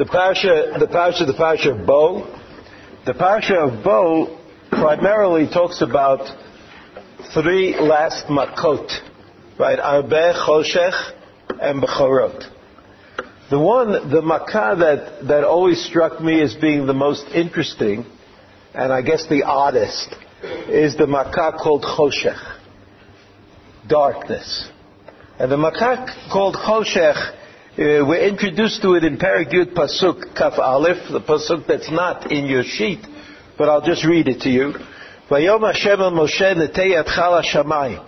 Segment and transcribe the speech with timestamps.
[0.00, 2.24] the parasha, the parasha, the parasha of Bo.
[3.04, 4.38] The parasha of Bo
[4.70, 6.26] primarily talks about
[7.34, 8.88] three last makot,
[9.58, 9.78] right?
[9.78, 11.12] Arbe, Choshech,
[11.60, 12.50] and Bechorot.
[13.50, 18.06] The one, the makkah that, that always struck me as being the most interesting,
[18.72, 22.40] and I guess the oddest, is the makkah called Choshech,
[23.86, 24.66] darkness.
[25.38, 27.36] And the makkah called Choshech,
[27.78, 32.46] uh, we're introduced to it in Paragud Pasuk Kaf Aleph, the Pasuk that's not in
[32.46, 32.98] your sheet,
[33.56, 34.74] but I'll just read it to you.
[35.30, 38.04] Vayom Hashem el Moshe netei yadcha shamayim.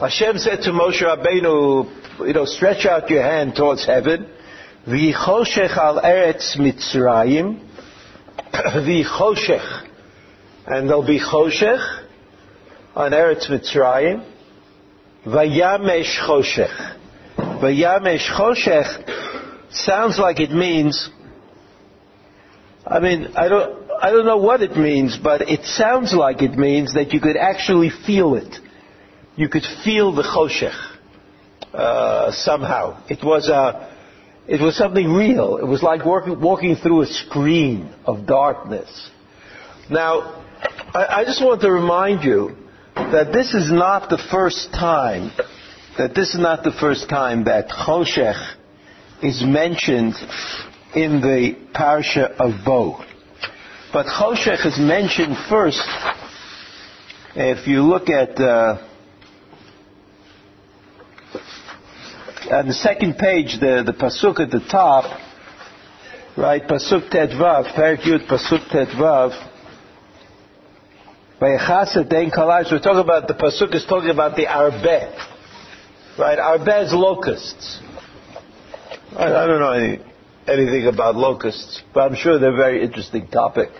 [0.00, 4.26] Hashem said to Moshe Rabbeinu, you know, stretch out your hand towards heaven.
[4.86, 7.60] V'choshech al eretz Mitzrayim.
[8.52, 9.88] V'choshech.
[10.66, 12.06] And there'll be choshech
[12.94, 14.26] on Eretz Mitzrayim.
[15.26, 16.96] Vayamesh choshech.
[17.36, 21.10] Vayamesh choshech sounds like it means,
[22.86, 26.56] I mean, I don't, I don't know what it means, but it sounds like it
[26.56, 28.58] means that you could actually feel it.
[29.36, 30.74] You could feel the choshech
[31.72, 33.02] uh, somehow.
[33.08, 33.94] It was a,
[34.46, 35.58] it was something real.
[35.58, 39.10] It was like walking, walking through a screen of darkness.
[39.90, 40.42] Now,
[40.94, 42.56] I, I just want to remind you
[42.94, 45.32] that this is not the first time
[45.98, 48.54] that this is not the first time that choshech
[49.22, 50.14] is mentioned
[50.94, 53.02] in the parsha of Bo.
[53.92, 55.82] But choshech is mentioned first.
[57.34, 58.86] If you look at uh,
[62.50, 65.04] on the second page, the, the pasuk at the top,
[66.36, 66.62] right?
[66.62, 69.52] Pasuk tetvav, Perik Yud, pasuk tetvav.
[71.38, 75.35] We're talking about the pasuk is talking about the arbeh,
[76.18, 76.38] right?
[76.38, 77.80] Arbeh is locusts.
[79.16, 79.98] I, I don't know any,
[80.46, 83.70] anything about locusts, but I'm sure they're a very interesting topic.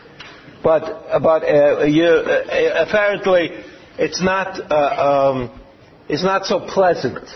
[0.62, 3.50] But about uh, you, uh, apparently,
[3.98, 5.60] it's not uh, um,
[6.08, 7.28] it's not so pleasant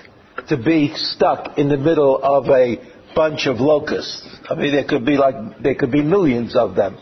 [0.48, 2.76] to be stuck in the middle of a
[3.14, 4.26] bunch of locusts.
[4.48, 6.98] I mean, there could be like there could be millions of them,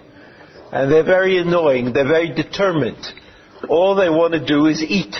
[0.72, 1.92] and they're very annoying.
[1.92, 3.04] They're very determined.
[3.69, 5.16] All they want to do is eat.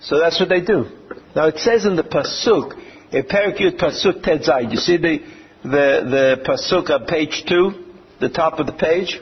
[0.00, 0.86] So that's what they do.
[1.34, 2.80] Now it says in the Pasuk,
[3.12, 4.70] a Perikut Pasuk tezai.
[4.70, 5.18] you see the,
[5.62, 7.72] the, the Pasuk on page 2,
[8.20, 9.20] the top of the page?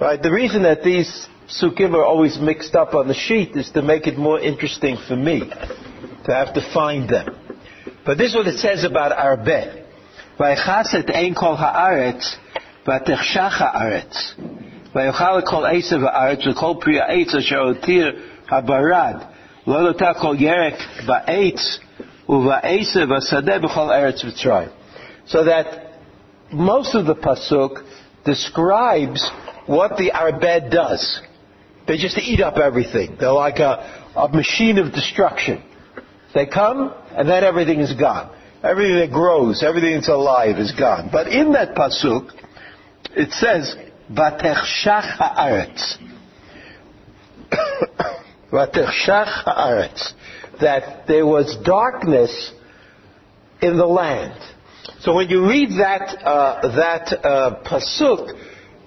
[0.00, 3.82] Right, the reason that these Sukkim are always mixed up on the sheet is to
[3.82, 7.34] make it more interesting for me, to have to find them.
[8.04, 9.84] But this is what it says about Arbeh.
[10.38, 12.36] Vaychaset ein kol haaretz,
[12.86, 14.34] vatechshach haaretz.
[14.94, 18.12] Vayochal kol esav haaretz, v'kol priya etz asher otir
[18.50, 19.35] habarad.
[19.67, 21.79] לא נותר כל ירק בעץ
[22.29, 24.67] ובעשב השדה בכל ארץ מצרים.
[25.27, 25.67] So that
[26.51, 27.83] most of the pasuk
[28.25, 29.29] describes
[29.67, 31.21] what the arbed does.
[31.87, 33.17] They just eat up everything.
[33.19, 35.63] They're like a, a machine of destruction.
[36.33, 38.29] They come, and then everything is gone.
[38.63, 41.09] Everything that grows, everything that's alive is gone.
[41.11, 42.31] But in that pasuk,
[43.15, 43.75] it says,
[44.11, 45.97] "Vatechshach haaretz."
[50.60, 52.52] That there was darkness
[53.60, 54.40] in the land.
[55.00, 58.38] So when you read that uh, that uh, pasuk,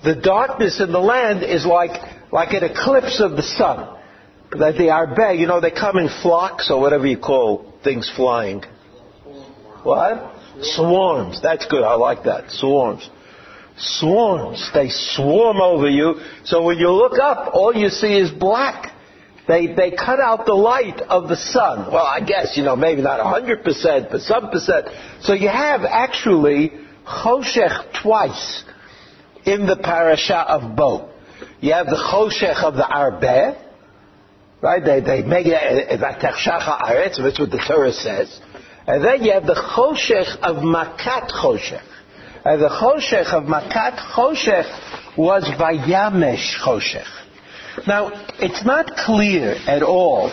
[0.03, 1.91] the darkness in the land is like
[2.31, 3.99] like an eclipse of the sun
[4.51, 8.63] that the arbe, you know, they come in flocks or whatever you call things flying.
[9.83, 10.35] What?
[10.61, 11.41] Swarms.
[11.41, 11.83] That's good.
[11.83, 12.49] I like that.
[12.49, 13.07] Swarms.
[13.77, 14.69] Swarms.
[14.73, 16.19] They swarm over you.
[16.43, 18.93] So when you look up, all you see is black.
[19.49, 21.91] They, they cut out the light of the sun.
[21.91, 24.87] Well, I guess, you know, maybe not 100%, but some percent.
[25.21, 26.71] So you have actually
[27.03, 28.63] Choshech twice
[29.45, 31.09] in the parasha of Bo.
[31.61, 33.65] You have the Choshech of the Arbeh,
[34.61, 34.83] Right?
[34.83, 38.39] They, they make it, that's what the Torah says.
[38.85, 41.83] And then you have the Choshech of Makat Choshech.
[42.43, 47.07] And the Choshech of Makat Choshech was Vayamesh Choshech.
[47.87, 50.31] Now, it's not clear at all,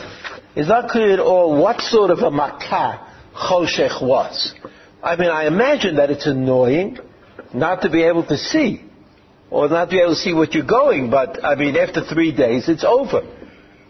[0.55, 4.55] it's not clear at all what sort of a Makat Choshech was.
[5.03, 6.99] I mean, I imagine that it's annoying
[7.53, 8.85] not to be able to see,
[9.51, 12.33] or not to be able to see what you're going, but I mean, after three
[12.35, 13.23] days, it's over.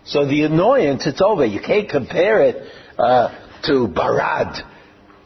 [0.04, 1.44] So the annoyance, it's over.
[1.44, 3.28] You can't compare it uh,
[3.64, 4.62] to Barad,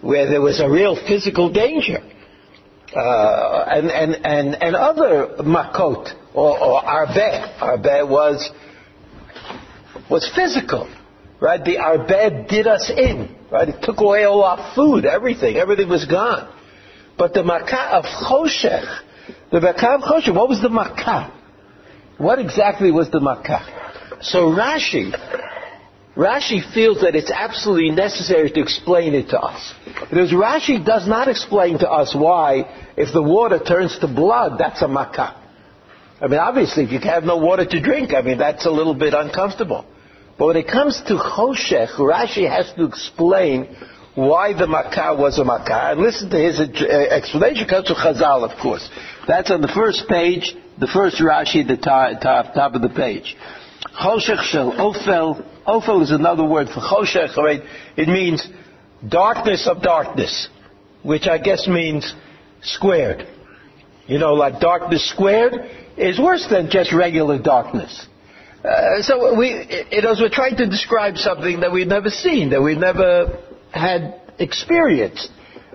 [0.00, 1.98] where there was a real physical danger.
[2.94, 7.52] Uh, and, and, and, and other makot, or, or arbe.
[7.60, 8.50] Arbe was,
[10.10, 10.88] was physical.
[11.40, 11.64] Right?
[11.64, 13.34] The arbe did us in.
[13.50, 13.68] Right?
[13.68, 15.56] It took away all our food, everything.
[15.56, 16.54] Everything was gone.
[17.16, 19.00] But the Makkah of Choshech,
[19.50, 21.32] the Makkah of Choshech, what was the Makkah?
[22.18, 24.18] What exactly was the Makkah?
[24.22, 25.12] So Rashi,
[26.16, 29.72] Rashi feels that it's absolutely necessary to explain it to us.
[30.10, 34.82] Because Rashi does not explain to us why, if the water turns to blood, that's
[34.82, 35.39] a Makkah.
[36.20, 38.94] I mean, obviously, if you have no water to drink, I mean, that's a little
[38.94, 39.86] bit uncomfortable.
[40.38, 43.74] But when it comes to Choshech, Rashi has to explain
[44.14, 45.92] why the Makkah was a Makkah.
[45.92, 48.88] And listen to his uh, explanation, comes to Chazal, of course.
[49.26, 53.36] That's on the first page, the first Rashi the top, top, top of the page.
[53.98, 55.46] Choshech shel Ofel.
[55.66, 57.62] Ofel is another word for Choshech, right?
[57.96, 58.46] It means
[59.06, 60.48] darkness of darkness,
[61.02, 62.12] which I guess means
[62.62, 63.26] squared.
[64.06, 65.52] You know, like darkness squared
[66.00, 68.06] is worse than just regular darkness.
[68.64, 72.62] Uh, so we, it, was, we're trying to describe something that we've never seen, that
[72.62, 73.38] we've never
[73.70, 75.30] had experienced,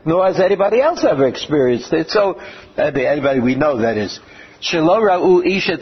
[0.05, 2.09] nor has anybody else ever experienced it.
[2.09, 2.35] So,
[2.77, 4.19] uh, anybody we know that is.
[4.61, 5.81] Shelo ra'u ishet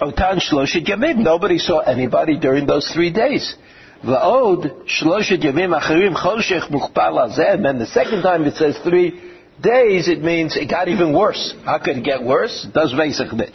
[0.00, 1.18] Otan shloshet yamim.
[1.18, 3.56] Nobody saw anybody during those three days.
[4.04, 9.20] Va'od shloshet yamim achirim choshech muchpal And the second time it says three
[9.62, 11.54] days, it means it got even worse.
[11.64, 12.64] How could it get worse?
[12.64, 13.52] It does basically.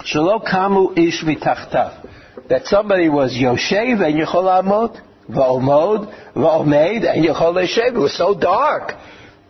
[0.00, 2.08] Shelo kamu ish mitachtav.
[2.48, 7.94] That somebody was Yoshev and Yechol Amod, Va'omod, Va'omed, and Yechol Yeshev.
[7.94, 8.92] It was so dark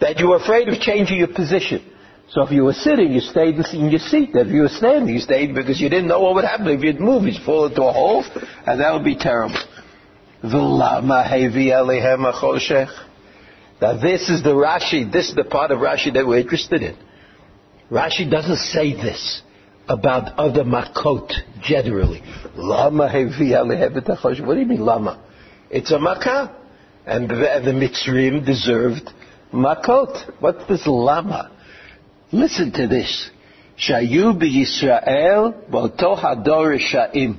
[0.01, 1.83] that you were afraid of changing your position.
[2.31, 4.31] So if you were sitting, you stayed in your seat.
[4.35, 6.69] If you were standing, you stayed because you didn't know what would happen.
[6.69, 8.25] If you'd move, you'd fall into a hole,
[8.67, 9.59] and that would be terrible.
[13.82, 16.98] Now this is the Rashi, this is the part of Rashi that we're interested in.
[17.92, 19.42] Rashi doesn't say this
[19.88, 22.22] about other makot generally.
[22.56, 25.24] Lama What do you mean lama?
[25.70, 26.56] It's a makah.
[27.06, 29.12] And the, and the Mitzrim deserved
[29.54, 30.34] makot.
[30.40, 31.52] What's this lama?
[32.32, 33.30] Listen to this.
[33.78, 37.34] שהיו בישראל באותו הדור רשעים,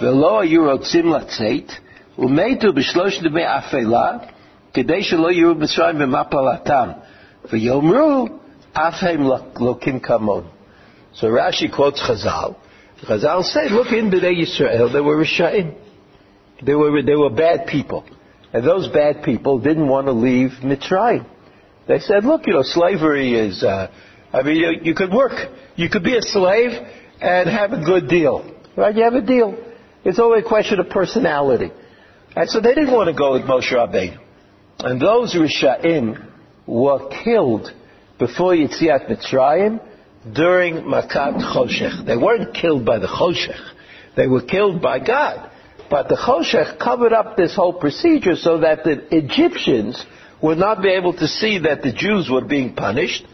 [0.00, 1.72] ולא היו רוצים לצאת,
[2.18, 4.12] ומתו בשלושת ימי אפלה,
[4.74, 6.88] כדי שלא יהיו מצרים במפלתם,
[7.52, 8.28] ויאמרו,
[8.72, 9.28] אף הם
[9.60, 10.42] לוקים כמון.
[11.14, 12.56] So Rashi quotes Chazal.
[13.06, 15.74] Chazal say, look in Bnei Yisrael, they were Risha'im.
[16.62, 18.04] They were, they were bad people.
[18.52, 21.26] And those bad people didn't want to leave Mitzrayim.
[21.86, 23.90] They said, look, you know, slavery is, uh,
[24.32, 25.32] I mean, you, you, could work.
[25.76, 26.70] You could be a slave
[27.20, 28.50] and have a good deal.
[28.76, 28.94] Right?
[28.96, 29.56] You have a deal.
[30.04, 31.70] It's only a question of personality.
[32.34, 34.18] And so they didn't want to go with Moshe Rabbeinu.
[34.79, 36.25] And those Risha'im
[36.65, 37.71] were killed
[38.17, 39.81] before Yitziat Mitzrayim
[40.33, 42.05] during Makat Choshech.
[42.05, 43.59] They weren't killed by the Choshech.
[44.15, 45.51] They were killed by God.
[45.89, 50.05] But the Choshech covered up this whole procedure so that the Egyptians
[50.41, 53.25] would not be able to see that the Jews were being punished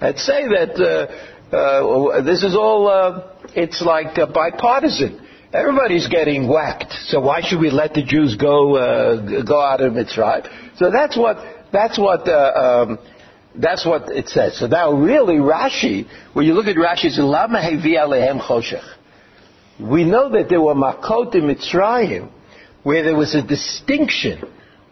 [0.00, 5.26] and say that uh, uh, this is all, uh, it's like bipartisan.
[5.52, 9.92] Everybody's getting whacked, so why should we let the Jews go uh, go out of
[9.92, 10.48] Mitzrayim?
[10.78, 11.36] So that's what
[11.70, 12.98] that's what uh, um,
[13.54, 14.58] that's what it says.
[14.58, 18.82] So now, really, Rashi, when you look at Rashi, it's Lama Alehem Choshech.
[19.78, 22.30] We know that there were Makot in Mitzrayim,
[22.82, 24.50] where there was a distinction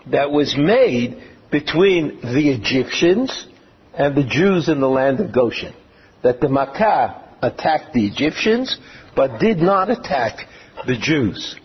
[0.09, 3.47] that was made between the Egyptians
[3.95, 5.75] and the Jews in the land of Goshen.
[6.23, 8.77] That the Makkah attacked the Egyptians,
[9.17, 10.47] but did not attack
[10.87, 11.57] the Jews.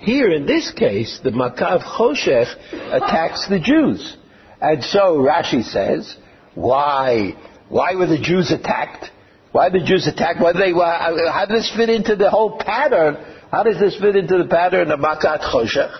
[0.00, 2.54] Here, in this case, the Makkah of Choshech
[2.92, 4.16] attacks the Jews.
[4.60, 6.16] And so Rashi says,
[6.54, 7.34] why?
[7.68, 9.10] Why were the Jews attacked?
[9.52, 10.40] Why the Jews attacked?
[10.40, 13.16] Why they, why, how does this fit into the whole pattern?
[13.50, 15.92] How does this fit into the pattern of Makat Choshech?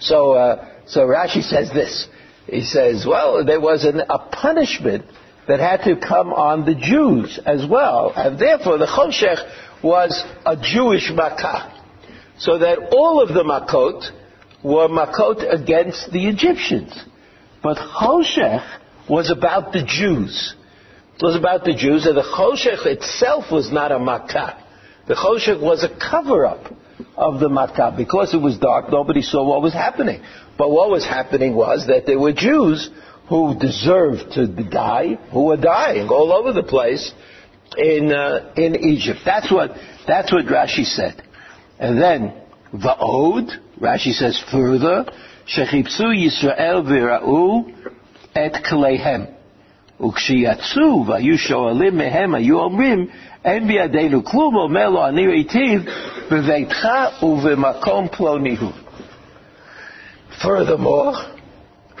[0.00, 2.08] So, uh, so Rashi says this.
[2.46, 5.04] He says, well, there was an, a punishment
[5.48, 10.56] that had to come on the Jews as well, and therefore the Choshech was a
[10.56, 11.77] Jewish Makkah.
[12.38, 14.10] So that all of the Makot
[14.62, 16.92] were Makot against the Egyptians.
[17.62, 18.64] But Choshech
[19.08, 20.54] was about the Jews.
[21.16, 24.64] It was about the Jews, and the Choshech itself was not a Makkah.
[25.08, 26.72] The Choshech was a cover-up
[27.16, 27.94] of the Makkah.
[27.96, 30.22] Because it was dark, nobody saw what was happening.
[30.56, 32.90] But what was happening was that there were Jews
[33.28, 37.12] who deserved to die, who were dying all over the place
[37.76, 39.20] in uh, in Egypt.
[39.24, 39.72] That's what
[40.06, 41.22] that's what Rashi said.
[41.79, 42.33] And then
[42.73, 45.05] Va'od, Rashi says further,
[45.47, 47.73] Shechipsu Yisrael v'ra'u
[48.35, 49.27] et kleihem.
[50.01, 53.07] וכשיצאו והיו שואלים מהם, היו אומרים,
[53.45, 55.79] אין בידינו כלום, אומר לו, אני ראיתיו
[56.31, 56.87] בביתך
[57.23, 58.71] ובמקום פלוני הוא.
[60.41, 61.15] Furthermore,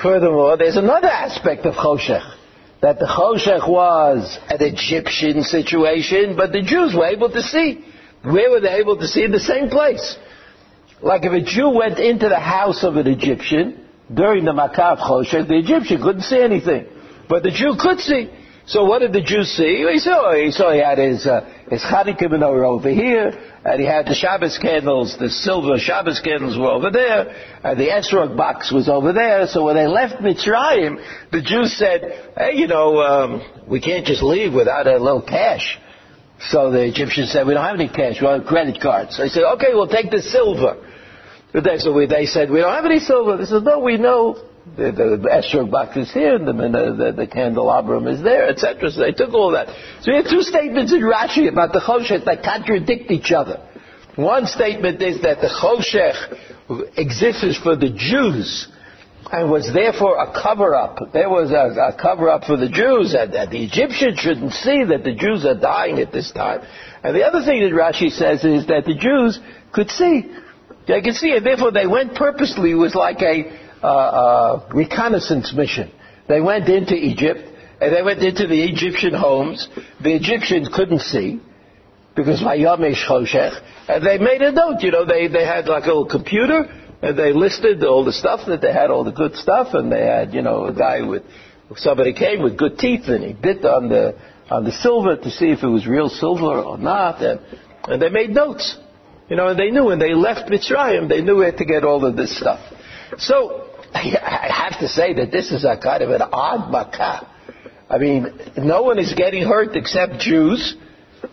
[0.01, 2.23] furthermore, there's another aspect of Choshech.
[2.83, 7.85] that the Choshech was an Egyptian situation, but the Jews were able to see.
[8.22, 9.26] Where were they able to see?
[9.26, 10.16] The same place.
[11.00, 15.46] Like if a Jew went into the house of an Egyptian during the Makat Choshech,
[15.46, 16.86] the Egyptian couldn't see anything.
[17.28, 18.30] But the Jew could see.
[18.66, 19.86] So what did the Jew see?
[19.90, 23.32] He saw, he saw he had his, uh, his Hanukkah menorah over here,
[23.64, 27.34] and he had the Shabbos candles, the silver Shabbos candles were over there,
[27.64, 29.46] and the Esrog box was over there.
[29.46, 34.22] So when they left Mitzrayim, the Jews said, hey, you know, um, we can't just
[34.22, 35.78] leave without a little cash.
[36.40, 39.16] So the Egyptians said, we don't have any cash, we have credit cards.
[39.16, 40.84] So they said, okay, we'll take the silver.
[41.78, 43.36] So we, they said, we don't have any silver.
[43.36, 44.36] They said, no, we know
[44.76, 48.90] the, the, the box is here, and the, the, the candelabrum is there, etc.
[48.90, 49.68] So they took all that.
[50.02, 53.66] So we have two statements in Rashi about the Choshech that contradict each other.
[54.16, 58.68] One statement is that the Choshech exists for the Jews
[59.30, 61.12] and was therefore a cover-up.
[61.12, 65.14] There was a, a cover-up for the Jews, and the Egyptians shouldn't see that the
[65.14, 66.66] Jews are dying at this time.
[67.02, 69.38] And the other thing that Rashi says is that the Jews
[69.72, 70.30] could see.
[70.86, 72.70] They could see, and therefore they went purposely.
[72.70, 75.92] It was like a uh, uh, reconnaissance mission.
[76.28, 77.40] They went into Egypt,
[77.80, 79.68] and they went into the Egyptian homes.
[80.02, 81.40] The Egyptians couldn't see
[82.16, 84.80] because Vayamesh Choshech, and they made a note.
[84.80, 86.66] You know, they they had like a little computer,
[87.02, 90.04] and they listed all the stuff that they had, all the good stuff, and they
[90.04, 91.22] had you know a guy with
[91.76, 94.16] somebody came with good teeth, and he bit on the
[94.50, 97.40] on the silver to see if it was real silver or not, and
[97.84, 98.76] and they made notes.
[99.28, 102.04] You know, and they knew when they left Mitzrayim, they knew where to get all
[102.04, 102.60] of this stuff.
[103.18, 107.28] So I have to say that this is a kind of an odd makkah.
[107.90, 108.26] I mean,
[108.56, 110.76] no one is getting hurt except Jews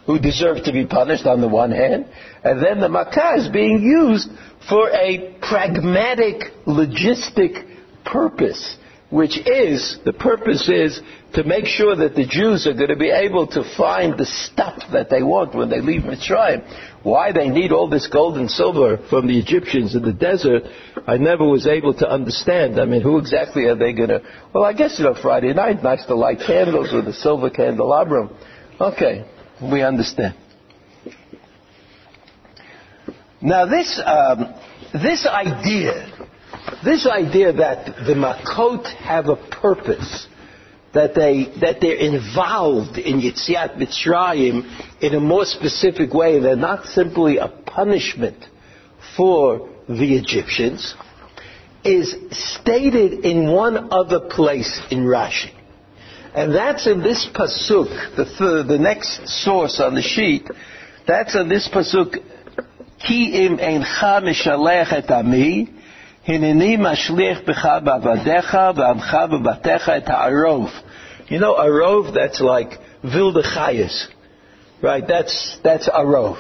[0.06, 2.06] who deserve to be punished on the one hand,
[2.44, 4.30] and then the makkah is being used
[4.70, 7.64] for a pragmatic, logistic
[8.04, 8.78] purpose
[9.16, 11.00] which is, the purpose is
[11.34, 14.82] to make sure that the Jews are going to be able to find the stuff
[14.92, 16.66] that they want when they leave Mitzrayim.
[17.04, 20.64] Why they need all this gold and silver from the Egyptians in the desert,
[21.06, 22.80] I never was able to understand.
[22.80, 24.22] I mean, who exactly are they going to...
[24.54, 28.36] Well, I guess, you know, Friday night, nice to light candles with a silver candelabrum.
[28.82, 29.26] Okay,
[29.62, 30.36] we understand.
[33.42, 34.54] Now this, um,
[34.94, 36.12] this idea
[36.84, 40.28] this idea that the Makot have a purpose,
[40.94, 46.86] that they that they're involved in Yitziat Mitzrayim in a more specific way, they're not
[46.86, 48.46] simply a punishment
[49.18, 50.96] for the Egyptians,
[51.84, 55.52] is stated in one other place in Rashi.
[56.36, 60.46] And that's in this pasuk, the, the next source on the sheet.
[61.08, 62.18] That's in this pasuk.
[63.08, 65.70] Ki im encha mishalech et ami,
[66.28, 70.70] hinini mashlich b'cha b'avadecha v'amcha b'batecha et ha'arov.
[71.30, 74.08] You know, arov, that's like vilde chayas.
[74.82, 75.08] Right?
[75.08, 76.36] That's, that's arov.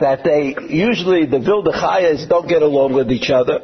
[0.00, 3.60] That they, usually the vilde chayas don't get along with each other.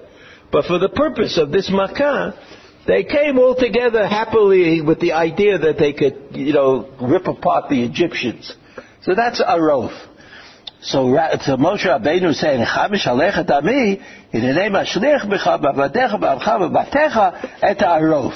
[0.50, 2.36] But for the purpose of this makah.
[2.86, 7.70] They came all together happily with the idea that they could, you know, rip apart
[7.70, 8.54] the Egyptians.
[9.02, 9.90] So that's arov.
[10.80, 14.02] So, so Moshe Rabbeinu saying, Chamish alecha tami,
[14.34, 18.32] hinenei mashlich b'cha b'avadecha b'avcha b'batecha et ha'arov.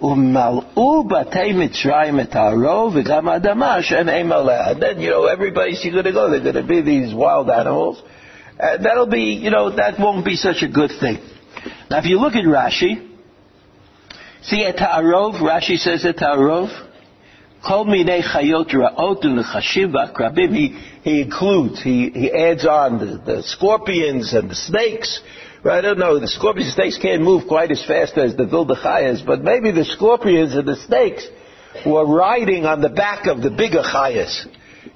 [0.00, 4.70] Umal'u batei Mitzrayim et ha'arov v'gam adamash shen emaleh.
[4.70, 8.00] And then, you know, everybody's going to go, they're going to be these wild animals.
[8.56, 11.18] And that'll be, you know, that won't be such a good thing.
[11.90, 13.13] Now if you look at Rashi,
[14.44, 16.70] see at Ta'arov, Rashi says at Ta'arov,
[17.66, 20.54] Kol minei chayot ra'ot u'nechashim v'akrabim.
[20.54, 25.20] He, he includes, he, he adds on the, the scorpions and the snakes.
[25.64, 29.24] I don't know, the scorpions and snakes can't move quite as fast as the vildachayas,
[29.24, 31.26] but maybe the scorpions and the snakes
[31.86, 34.46] were riding on the back of the bigger chayas.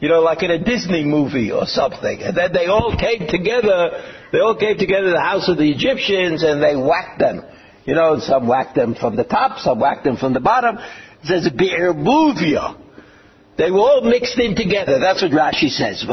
[0.01, 2.21] You know, like in a Disney movie or something.
[2.21, 5.71] And then they all came together, they all came together in the house of the
[5.71, 7.43] Egyptians and they whacked them.
[7.89, 10.77] You know, some whacked them from the top, some whacked them from the bottom.
[10.77, 12.77] It says Be'erbuvia.
[13.57, 14.99] They were all mixed in together.
[14.99, 16.05] That's what Rashi says.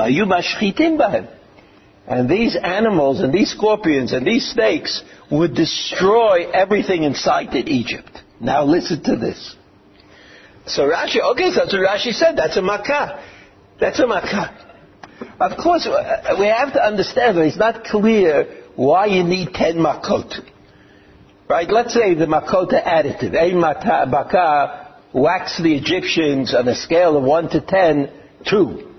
[2.07, 7.67] And these animals and these scorpions and these snakes would destroy everything in sight in
[7.67, 8.21] Egypt.
[8.39, 9.57] Now listen to this.
[10.67, 12.37] So Rashi, okay, so that's what Rashi said.
[12.37, 13.21] That's a makkah.
[13.81, 14.55] That's a makkah.
[15.41, 19.75] Of course, uh, we have to understand that it's not clear why you need ten
[19.75, 20.54] makot.
[21.47, 21.69] Right?
[21.69, 23.35] Let's say the makota additive.
[23.35, 28.11] A makkah waxed the Egyptians on a scale of 1 to 10,
[28.49, 28.91] 2.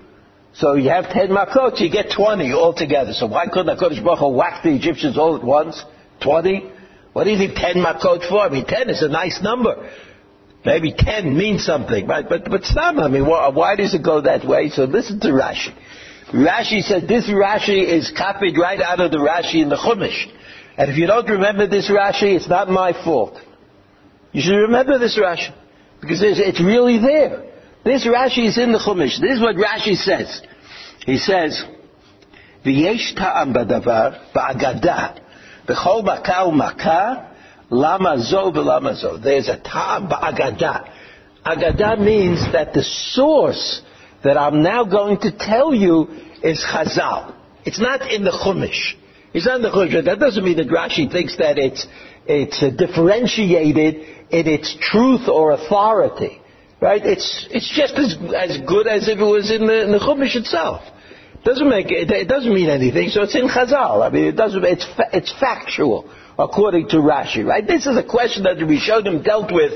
[0.53, 3.13] So you have 10 makot, you get 20 altogether.
[3.13, 5.83] So why couldn't HaKadosh Baruch Hu whack the Egyptians all at once?
[6.21, 6.71] 20?
[7.13, 8.39] What do you think 10 makot for?
[8.39, 9.89] I mean, 10 is a nice number.
[10.67, 12.27] Maybe ten means something, right?
[12.27, 14.69] But but I mean, why, why does it go that way?
[14.69, 15.73] So listen to Rashi.
[16.33, 20.25] Rashi said this Rashi is copied right out of the Rashi in the Chumash.
[20.77, 23.39] And if you don't remember this Rashi, it's not my fault.
[24.31, 25.53] You should remember this Rashi.
[25.99, 27.43] Because it's really there.
[27.83, 29.19] This Rashi is in the Chumash.
[29.19, 30.41] This is what Rashi says.
[31.05, 31.63] He says,
[32.63, 35.21] V'yesh ta'am b'davar ba'agada
[35.67, 37.31] b'chol maka u'maka
[37.71, 39.17] lama zo v'lama zo.
[39.17, 40.91] There's a ta'am ba'agada.
[41.45, 43.81] Agada means that the source
[44.23, 46.07] that I'm now going to tell you
[46.43, 47.33] is Chazal.
[47.65, 48.95] It's not in the Chumash.
[49.45, 50.05] Not in the Chumash.
[50.05, 51.85] That doesn't mean that Rashi thinks that it's,
[52.25, 53.95] it's differentiated
[54.29, 56.41] in its truth or authority.
[56.79, 57.03] Right?
[57.03, 60.35] It's, it's just as, as good as if it was in the, in the Chumash
[60.35, 60.81] itself.
[61.43, 64.05] Doesn't make it, it doesn't mean anything, so it's in Chazal.
[64.05, 67.65] I mean, it doesn't, it's, it's factual, according to Rashi, right?
[67.65, 69.71] This is a question that we showed him dealt with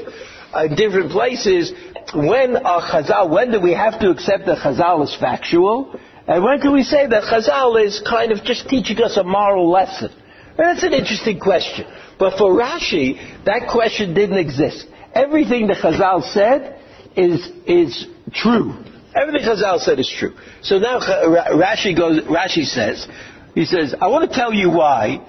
[0.56, 1.72] in different places.
[2.14, 5.98] When a Chazal, when do we have to accept that Chazal is factual?
[6.28, 9.70] And when can we say that Chazal is kind of just teaching us a moral
[9.70, 10.12] lesson?
[10.58, 11.88] that's an interesting question.
[12.20, 14.86] But for Rashi, that question didn't exist.
[15.14, 16.80] Everything that Chazal said
[17.16, 18.76] is, is true.
[19.16, 20.34] Everything Chazal said is true.
[20.62, 23.08] So now Rashi goes, Rashi says,
[23.56, 25.26] he says, I want to tell you why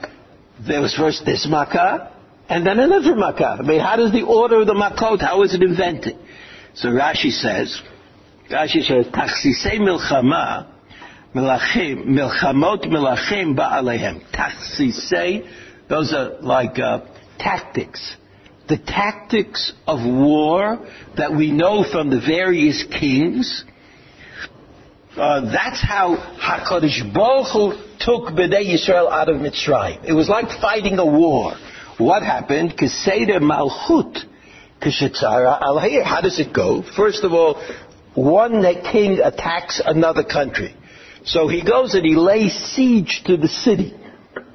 [0.61, 2.13] there was first this makkah
[2.49, 3.57] and then another makkah.
[3.59, 6.19] I mean, how does the order of the makkot, how is it invented?
[6.75, 7.81] So Rashi says,
[8.51, 10.72] Rashi says, Tachsisei milchama,
[11.35, 14.23] milachim, milchamot milachim ba'alehem.
[14.33, 15.49] Tachsisei,
[15.89, 17.01] those are like uh,
[17.39, 18.17] tactics
[18.69, 20.79] the tactics of war
[21.19, 23.65] that we know from the various kings.
[25.15, 30.05] Uh, that's how Hakadosh Baruch Hu took Bnei Yisrael out of Mitzrayim.
[30.05, 31.55] It was like fighting a war.
[31.99, 32.79] What happened?
[32.79, 34.25] Keseder Malchut
[34.81, 36.83] Kishitzara al How does it go?
[36.97, 37.63] First of all,
[38.15, 40.75] one king attacks another country.
[41.25, 43.95] So he goes and he lays siege to the city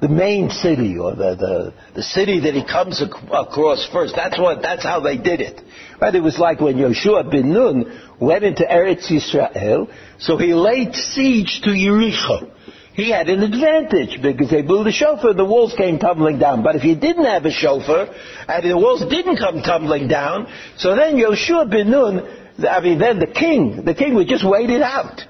[0.00, 4.14] the main city or the, the, the city that he comes ac- across first.
[4.14, 5.60] That's what, that's how they did it.
[6.00, 6.14] Right?
[6.14, 11.60] It was like when Yoshua bin Nun went into Eretz Yisrael, so he laid siege
[11.64, 12.52] to Yericho.
[12.94, 16.62] He had an advantage because they blew the shofar, the walls came tumbling down.
[16.64, 18.08] But if he didn't have a shofar,
[18.48, 22.22] and the walls didn't come tumbling down, so then Yoshua bin Nun,
[22.68, 25.22] I mean, then the king, the king would just wait it out.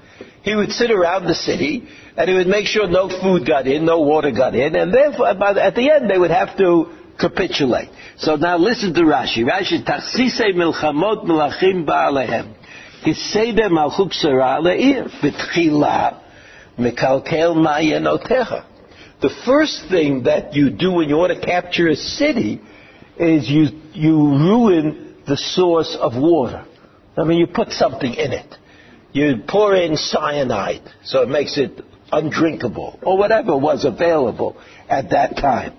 [0.49, 3.85] He would sit around the city, and he would make sure no food got in,
[3.85, 6.87] no water got in, and therefore, the, at the end, they would have to
[7.19, 7.89] capitulate.
[8.17, 9.45] So now listen to Rashi.
[9.45, 12.55] Rashi, Tachsisei milchamot melachim ba'alehem.
[18.01, 18.65] Malchuk.
[19.21, 22.59] The first thing that you do when you want to capture a city
[23.19, 26.65] is you, you ruin the source of water.
[27.15, 28.55] I mean, you put something in it.
[29.11, 34.55] You pour in cyanide, so it makes it undrinkable, or whatever was available
[34.87, 35.73] at that time.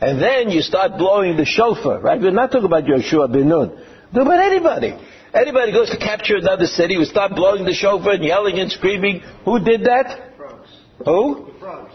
[0.00, 2.20] And then you start blowing the shofar, right?
[2.20, 3.84] We're not talking about Yoshua bin Nun.
[4.12, 4.94] No, but anybody.
[5.34, 9.20] Anybody goes to capture another city, we start blowing the shofar and yelling and screaming.
[9.44, 10.36] Who did that?
[10.36, 10.68] Frogs.
[11.04, 11.52] Who?
[11.52, 11.92] The frogs.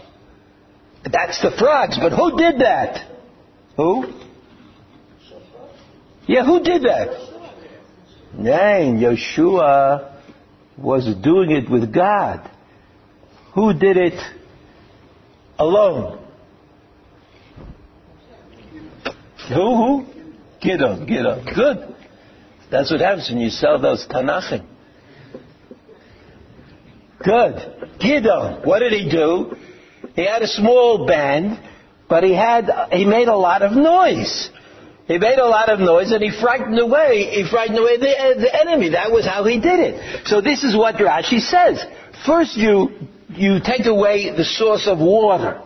[1.04, 3.13] That's the frogs, but who did that?
[3.76, 4.06] Who?
[6.28, 7.10] Yeah, who did that?
[8.34, 10.12] Name, Yeshua
[10.78, 12.50] was doing it with God.
[13.54, 14.20] Who did it
[15.60, 16.20] alone?
[19.50, 19.76] Who?
[19.76, 20.06] Who?
[20.62, 21.54] Gidon, Gidon.
[21.54, 21.96] Good.
[22.72, 24.66] That's what happens when you sell those Tanachim.
[27.20, 27.56] Good.
[28.00, 28.66] Gidon.
[28.66, 29.56] What did he do?
[30.16, 31.60] He had a small band,
[32.10, 34.50] but he had, he made a lot of noise.
[35.08, 38.40] He made a lot of noise and he frightened away, he frightened away the, uh,
[38.40, 38.90] the enemy.
[38.90, 40.28] That was how he did it.
[40.28, 41.84] So this is what Rashi says.
[42.26, 42.92] First you,
[43.30, 45.62] you take away the source of water.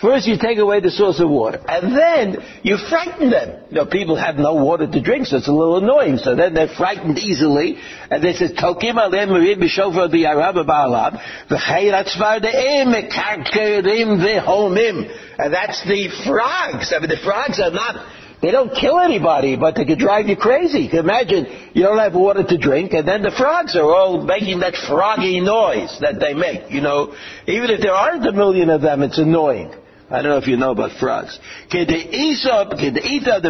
[0.00, 1.60] First you take away the source of water.
[1.68, 3.64] And then you frighten them.
[3.68, 6.16] You know, people have no water to drink, so it's a little annoying.
[6.16, 7.76] So then they're frightened easily.
[8.10, 15.14] And this is Tokim alem b'shofar b'yarab ba'alav v'chayrat tzvardeim mekarkerim v'homim.
[15.38, 16.94] And that's the frogs.
[16.94, 18.06] I mean, the frogs are not
[18.40, 20.88] they don't kill anybody, but they can drive you crazy.
[20.90, 24.74] Imagine you don't have water to drink, and then the frogs are all making that
[24.88, 26.70] froggy noise that they make.
[26.70, 27.14] You know,
[27.46, 29.74] even if there aren't a million of them, it's annoying.
[30.10, 31.38] I don't know if you know about frogs.
[31.70, 31.86] The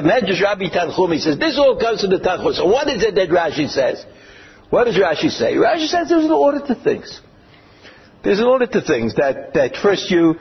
[0.05, 0.65] Medrash Rabbi
[1.15, 2.55] he says, this all comes from the Tanchum.
[2.55, 4.05] So what is it that Rashi says?
[4.69, 5.55] What does Rashi say?
[5.55, 7.21] Rashi says there's an order to things.
[8.23, 10.35] There's an order to things that, that first you,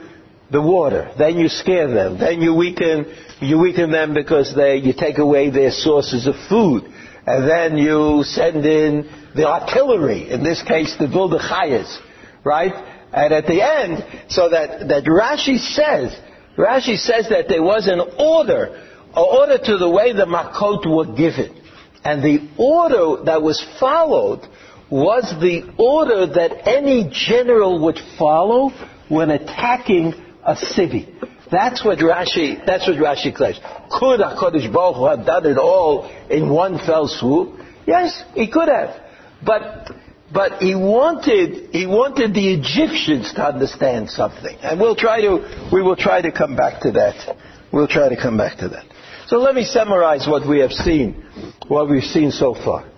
[0.50, 3.06] the water, then you scare them, then you weaken,
[3.40, 6.84] you weaken them because they, you take away their sources of food,
[7.26, 11.98] and then you send in the artillery, in this case the Vildachayas,
[12.44, 12.99] right?
[13.12, 16.16] And at the end, so that, that Rashi says,
[16.56, 18.76] Rashi says that there was an order,
[19.14, 21.56] an order to the way the Makot were given.
[22.04, 24.46] And the order that was followed
[24.90, 28.70] was the order that any general would follow
[29.08, 31.08] when attacking a city.
[31.50, 33.58] That's what Rashi, that's what Rashi claims.
[33.90, 37.58] Could HaKadosh Baruch Hu have done it all in one fell swoop?
[37.86, 39.00] Yes, he could have.
[39.44, 39.90] But,
[40.32, 44.56] but he wanted, he wanted the Egyptians to understand something.
[44.62, 47.36] And we'll try to, we will try to come back to that.
[47.72, 48.84] We'll try to come back to that.
[49.26, 51.24] So let me summarize what we have seen,
[51.68, 52.88] what we've seen so far.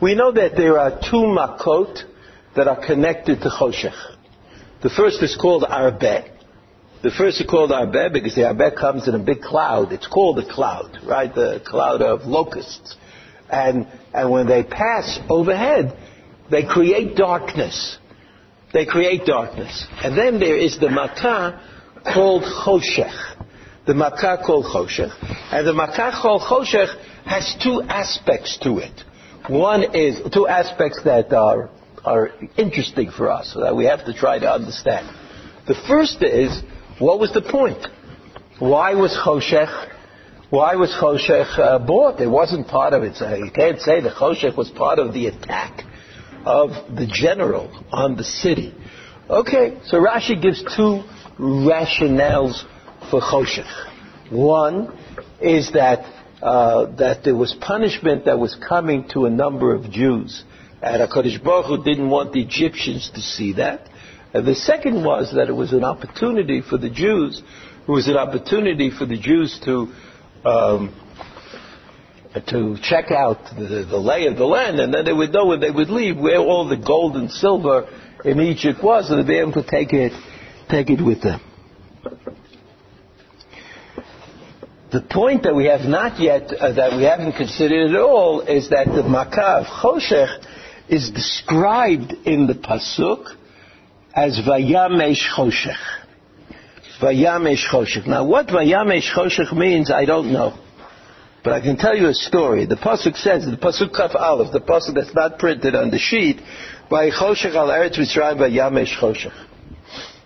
[0.00, 2.04] We know that there are two makot
[2.56, 4.16] that are connected to Choshech.
[4.82, 6.30] The first is called Arbeh.
[7.02, 9.92] The first is called Arbeh because the Arbeh comes in a big cloud.
[9.92, 11.34] It's called a cloud, right?
[11.34, 12.96] The cloud of locusts.
[13.50, 15.96] And, and when they pass overhead,
[16.50, 17.98] they create darkness.
[18.72, 19.86] They create darkness.
[20.02, 21.60] And then there is the Makah
[22.14, 23.46] called Choshech.
[23.86, 25.12] The Makah called Choshech.
[25.52, 29.04] And the Makah called Choshech has two aspects to it.
[29.48, 31.70] One is two aspects that are,
[32.04, 35.08] are interesting for us, that we have to try to understand.
[35.66, 36.62] The first is,
[36.98, 37.78] what was the point?
[38.58, 39.94] Why was Choshech,
[40.50, 42.20] why was Choshech uh, bought?
[42.20, 43.16] It wasn't part of it.
[43.16, 45.84] So you can't say the Choshech was part of the attack
[46.44, 48.74] of the general on the city.
[49.28, 51.02] Okay, so Rashi gives two
[51.38, 52.64] rationales
[53.10, 54.30] for Choshech.
[54.30, 54.96] One
[55.40, 60.44] is that uh, that there was punishment that was coming to a number of Jews.
[60.80, 63.88] And HaKadosh Baruch Hu didn't want the Egyptians to see that.
[64.32, 67.42] And the second was that it was an opportunity for the Jews,
[67.86, 69.92] it was an opportunity for the Jews to,
[70.44, 70.94] um,
[72.46, 75.60] to check out the, the lay of the land, and then they would know when
[75.60, 77.88] they would leave where all the gold and silver
[78.24, 80.12] in Egypt was, and they'd be able to take it,
[80.68, 81.40] take it with them.
[84.90, 88.70] The point that we have not yet, uh, that we haven't considered at all, is
[88.70, 90.46] that the Makkah of Choshech
[90.88, 93.26] is described in the Pasuk
[94.14, 95.76] as Vayamesh Choshech.
[97.02, 98.06] Vayamesh Choshech.
[98.06, 100.58] Now what Vayamesh Choshech means, I don't know.
[101.44, 102.66] But I can tell you a story.
[102.66, 106.40] The Pasuk says, the Pasuk Kaf Aleph, the Pasuk that's not printed on the sheet,
[106.90, 109.46] Vayichoshech al Eretz Mitzrayim Vayamesh Choshech.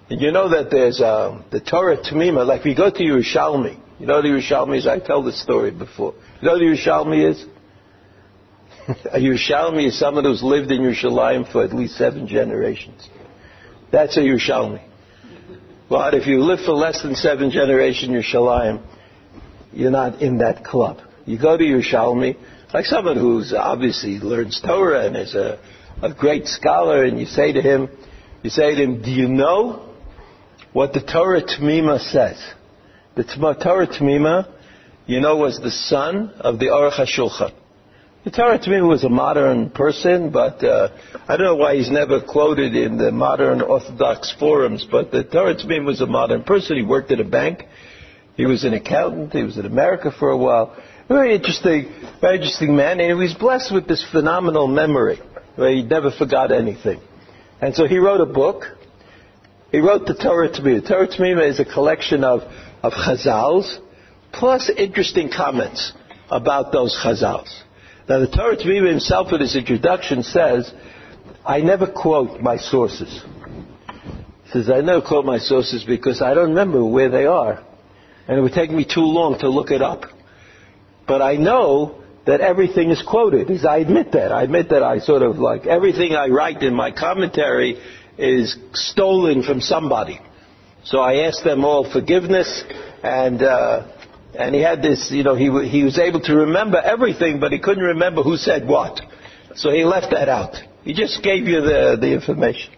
[0.08, 4.08] And you know that there's uh, the Torah Tamima, like we go to Yerushalmi, you
[4.08, 4.86] know the Yerushalmi is?
[4.88, 6.14] I tell the story before.
[6.40, 7.46] You know the Yerushalmi is?
[9.04, 13.08] a Yerushalmi is someone who's lived in Yerushalayim for at least seven generations.
[13.92, 14.82] That's a Yerushalmi.
[15.88, 18.82] But if you live for less than seven generations in Yerushalayim,
[19.72, 20.98] you're not in that club.
[21.24, 22.36] You go to Yerushalmi,
[22.74, 25.58] like someone who's obviously learns Torah and is a,
[26.02, 27.88] a great scholar, and you say to him,
[28.42, 29.88] you say to him, do you know
[30.72, 32.42] what the Torah Tamima says?
[33.14, 34.48] The Torah Tamima,
[35.06, 37.52] you know, was the son of the Aruch HaShulchan.
[38.24, 40.88] The Torah Tamima was a modern person, but uh,
[41.28, 45.56] I don't know why he's never quoted in the modern Orthodox forums, but the Torah
[45.56, 46.76] Tamima was a modern person.
[46.76, 47.64] He worked at a bank.
[48.36, 49.32] He was an accountant.
[49.32, 50.76] He was in America for a while.
[51.08, 55.20] Very interesting, very interesting man, and he was blessed with this phenomenal memory,
[55.56, 57.00] where he never forgot anything.
[57.60, 58.64] And so he wrote a book.
[59.70, 60.82] He wrote the Torah Tamima.
[60.82, 62.42] The Torah Tamima is a collection of
[62.82, 63.78] of Chazals,
[64.32, 65.92] plus interesting comments
[66.30, 67.62] about those Chazals.
[68.08, 70.72] Now the Torah Tamima himself in his introduction says,
[71.44, 73.22] I never quote my sources.
[74.44, 77.64] He says, I never quote my sources because I don't remember where they are.
[78.28, 80.04] And it would take me too long to look it up.
[81.06, 83.50] But I know that everything is quoted.
[83.64, 84.32] I admit that.
[84.32, 87.80] I admit that I sort of like everything I write in my commentary
[88.16, 90.20] is stolen from somebody.
[90.84, 92.64] So I asked them all forgiveness,
[93.02, 93.88] and uh,
[94.34, 97.58] and he had this, you know, he he was able to remember everything, but he
[97.58, 99.00] couldn't remember who said what.
[99.54, 100.56] So he left that out.
[100.82, 102.72] He just gave you the the information.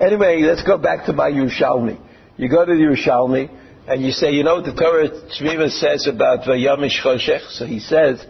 [0.00, 2.00] Anyway, let's go back to my Yerushalmi.
[2.36, 3.50] You go to the Yerushalmi,
[3.88, 7.50] and you say, you know what the Torah Tmima says about Vayamish Choshech?
[7.50, 8.24] So he says,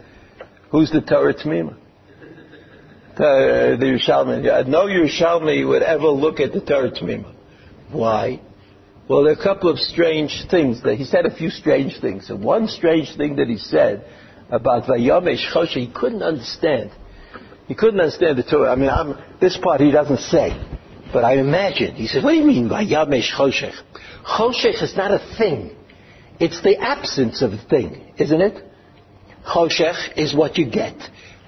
[0.71, 1.75] who's the Torah Tmima?
[3.17, 4.67] The, uh, the Yerushalmi.
[4.67, 7.35] No Yerushalmi would ever look at the Torah Tmima.
[7.91, 8.39] Why?
[9.09, 11.25] Well, there are a couple of strange things that he said.
[11.25, 14.05] A few strange things, and one strange thing that he said
[14.49, 16.91] about Vayamesh Choshe, he couldn't understand.
[17.67, 18.71] He couldn't understand the Torah.
[18.71, 20.57] I mean, I'm, this part he doesn't say.
[21.11, 23.75] But I imagine, he said, what do you mean by Yamesh Choshech?
[24.25, 25.75] Choshech is not a thing.
[26.39, 28.63] It's the absence of a thing, isn't it?
[29.45, 30.95] Choshech is what you get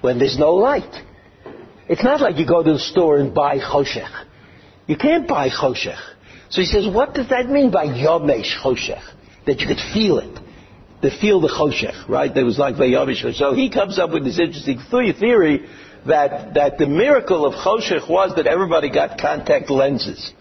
[0.00, 1.02] when there's no light.
[1.88, 4.26] It's not like you go to the store and buy Choshech.
[4.86, 6.00] You can't buy Choshech.
[6.50, 9.02] So he says, what does that mean by Yamesh Choshech?
[9.46, 10.38] That you could feel it.
[11.02, 12.32] To feel the Choshech, right?
[12.32, 13.34] That was like Vayomesh.
[13.34, 15.66] So he comes up with this interesting theory
[16.06, 20.32] that, that the miracle of Choshech was that everybody got contact lenses.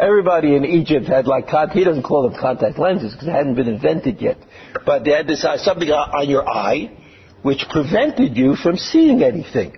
[0.00, 3.68] Everybody in Egypt had like, he doesn't call them contact lenses because it hadn't been
[3.68, 4.38] invented yet.
[4.86, 6.96] But they had this, uh, something on your eye
[7.42, 9.76] which prevented you from seeing anything.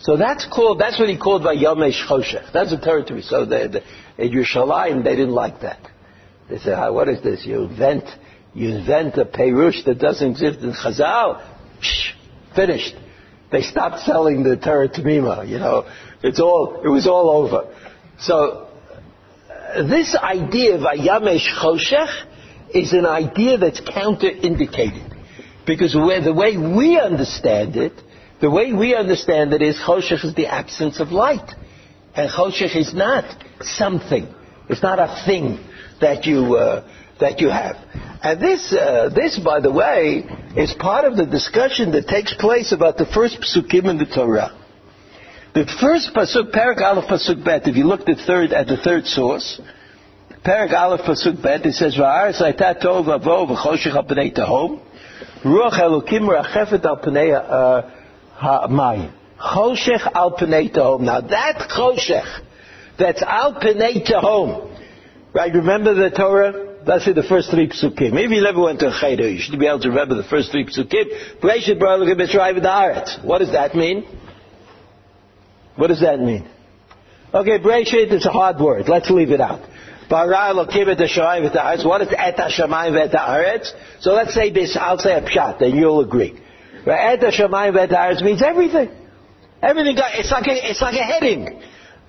[0.00, 2.52] So that's called, that's what he called Vayomesh Choshech.
[2.52, 3.22] That's a territory.
[3.22, 3.82] So the,
[4.16, 5.78] the, in Yerushalayim, they didn't like that.
[6.50, 7.46] They said, what is this?
[7.46, 8.04] You invent,
[8.54, 11.42] you invent a Perush that doesn't exist in Chazal.
[11.80, 12.12] Shh,
[12.54, 12.96] finished.
[13.50, 15.88] They stopped selling the Torah Tamima, you know.
[16.22, 17.72] It's all, it was all over.
[18.18, 18.63] So,
[19.82, 22.26] this idea of Ayamesh Choshech
[22.74, 25.12] is an idea that's counterindicated.
[25.66, 27.92] Because the way we understand it,
[28.40, 31.50] the way we understand it is Choshech is the absence of light.
[32.14, 33.24] And Choshech is not
[33.60, 34.32] something.
[34.68, 35.58] It's not a thing
[36.00, 36.88] that you, uh,
[37.20, 37.76] that you have.
[38.22, 40.24] And this, uh, this, by the way,
[40.56, 44.63] is part of the discussion that takes place about the first psukim in the Torah.
[45.54, 47.68] The first pasuk, Parak Aleph pasuk Bet.
[47.68, 49.60] If you look at the third at the third source,
[50.44, 54.80] Parak Aleph pasuk Bet, it says, "Va'aretz hayta tov avo v'choshech al pnei tahom,
[55.44, 57.82] ruach elokim rachefet al pnei uh,
[58.34, 61.02] ha'mayim." Choshech al pnei tahom.
[61.02, 62.40] Now that choshech,
[62.98, 64.76] that's al pnei tahom.
[65.32, 65.54] Right?
[65.54, 66.74] Remember the Torah?
[66.84, 68.12] That's in the first three psukim.
[68.12, 70.66] Maybe you never went to cheder, you should be able to remember the first three
[70.66, 71.04] psukim.
[73.24, 74.04] What does that mean?
[75.76, 76.48] What does that mean?
[77.32, 78.88] Okay, Breshit is a hard word.
[78.88, 79.60] Let's leave it out.
[80.08, 80.28] What
[82.02, 83.72] is et hashamayim v'et?
[84.00, 86.38] So let's say this, I'll say a pshat, and you'll agree.
[86.86, 88.90] Et hashamayim v'et means everything.
[89.62, 91.60] Everything, it's like a, it's like a heading.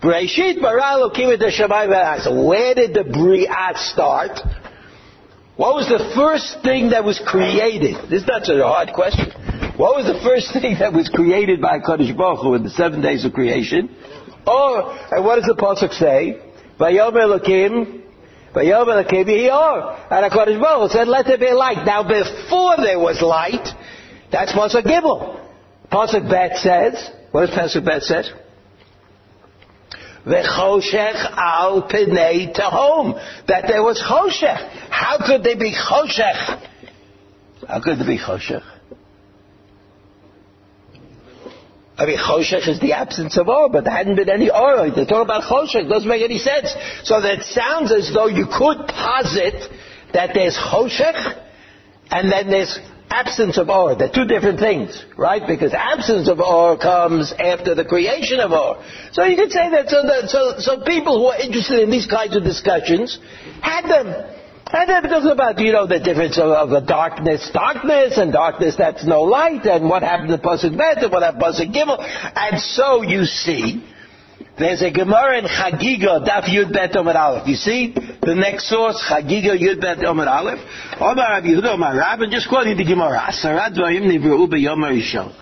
[0.02, 2.28] Breshit bara Elokim et haaretz.
[2.48, 4.42] Where did the Bri'at start?
[5.56, 8.10] What was the first thing that was created?
[8.10, 9.32] This is not such a hard question.
[9.78, 13.02] What was the first thing that was created by Kadosh Baruch Hu in the seven
[13.02, 13.90] days of creation?
[14.48, 16.40] Or, and what does the pasuk say?
[16.80, 18.02] Vayom Elokim,
[18.54, 19.98] Vayom Elokim Yor.
[20.10, 23.68] And Kadosh Baruch Hu said, "Let there be light." Now, before there was light,
[24.32, 25.42] that's pasuk Gimel.
[25.92, 28.24] Pasuk Bet says, what does pasuk Bet say?
[30.26, 33.14] V'choshech al pnei tahom.
[33.48, 34.90] That there was choshech.
[34.90, 36.66] How could there be choshech?
[37.68, 38.64] How could there be choshech?
[41.98, 44.92] I mean, choshech is the absence of or, but there hadn't been any or.
[44.92, 45.88] They talk about choshech.
[45.88, 46.74] Doesn't make any sense.
[47.04, 49.72] So that sounds as though you could posit
[50.14, 51.42] that there's choshech,
[52.12, 52.80] and then there's
[53.10, 53.96] absence of or.
[53.96, 55.42] They're two different things, right?
[55.48, 58.84] Because absence of or comes after the creation of or.
[59.14, 62.08] So you could say that so, that, so, so people who are interested in these
[62.08, 63.20] kinds of discussions
[63.62, 64.08] had them.
[64.76, 69.06] And then because about, you know, the difference of, of darkness, darkness, and darkness that's
[69.06, 71.98] no light, and what happened to Pasuk Bet, and what happened to Pasuk Gimel.
[72.36, 73.82] And so you see,
[74.60, 77.48] there's a Gemara in Chagiga, Daf Yud Bet Omer Aleph.
[77.48, 80.60] You see the next source, Chagiga Yud Bet Omer Aleph.
[81.00, 83.32] Omar Rabbi Yehuda Omar Rab, and just quoting the Gemara.
[83.32, 85.34] Asarat Dvarim Nivru Rishon.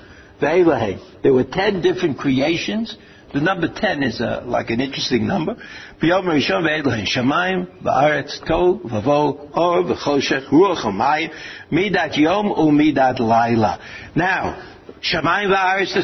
[1.23, 2.95] There were ten different creations.
[3.33, 5.55] The number ten is a, like an interesting number.
[5.99, 11.33] B'Yom Rishon Ve'elahin Shamayim V'Aretz Tov V'Vo Or V'Choshech Ruach HaMayim
[11.71, 13.79] Midat Yom U'Midat Laila.
[14.15, 14.61] Now,
[15.01, 15.95] Shamayim v'aretz.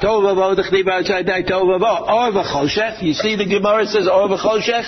[0.00, 0.22] Tov
[1.44, 2.00] v'avo.
[2.08, 3.02] Or v'choshech.
[3.02, 4.86] You see the Gemara says or v'choshech.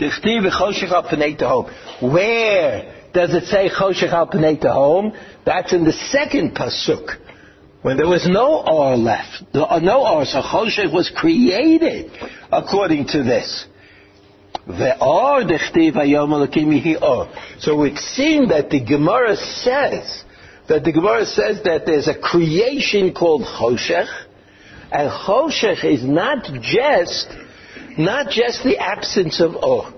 [0.00, 1.70] T'chliv v'choshech al p'nei home.
[2.12, 5.12] Where does it say choshech al p'nei home?
[5.46, 7.16] That's in the second pasuk.
[7.82, 9.42] When there was no or left.
[9.54, 10.24] Uh, no or.
[10.26, 12.10] So choshech was created
[12.52, 13.66] according to this.
[14.66, 14.74] So
[17.84, 20.24] it seems that the Gemara says
[20.70, 24.06] that the Gemara says that there's a creation called Choshech,
[24.92, 27.28] and Choshech is not just,
[27.98, 29.92] not just the absence of Or.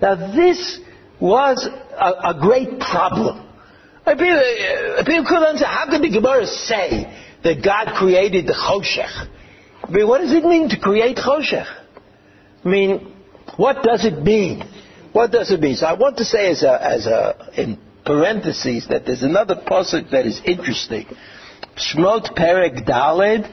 [0.00, 0.78] Now this
[1.18, 3.47] was a, a great problem.
[4.16, 4.38] People,
[4.98, 7.06] uh, people could answer, how could the Gemara say
[7.44, 9.28] that God created the Choshech?
[9.84, 11.66] I mean, what does it mean to create Choshech?
[12.64, 13.14] I mean,
[13.56, 14.62] what does it mean?
[15.12, 15.76] What does it mean?
[15.76, 20.10] So I want to say as a, as a, in parentheses that there's another pasuk
[20.10, 21.06] that is interesting.
[21.76, 23.44] Shmot Perek Daled,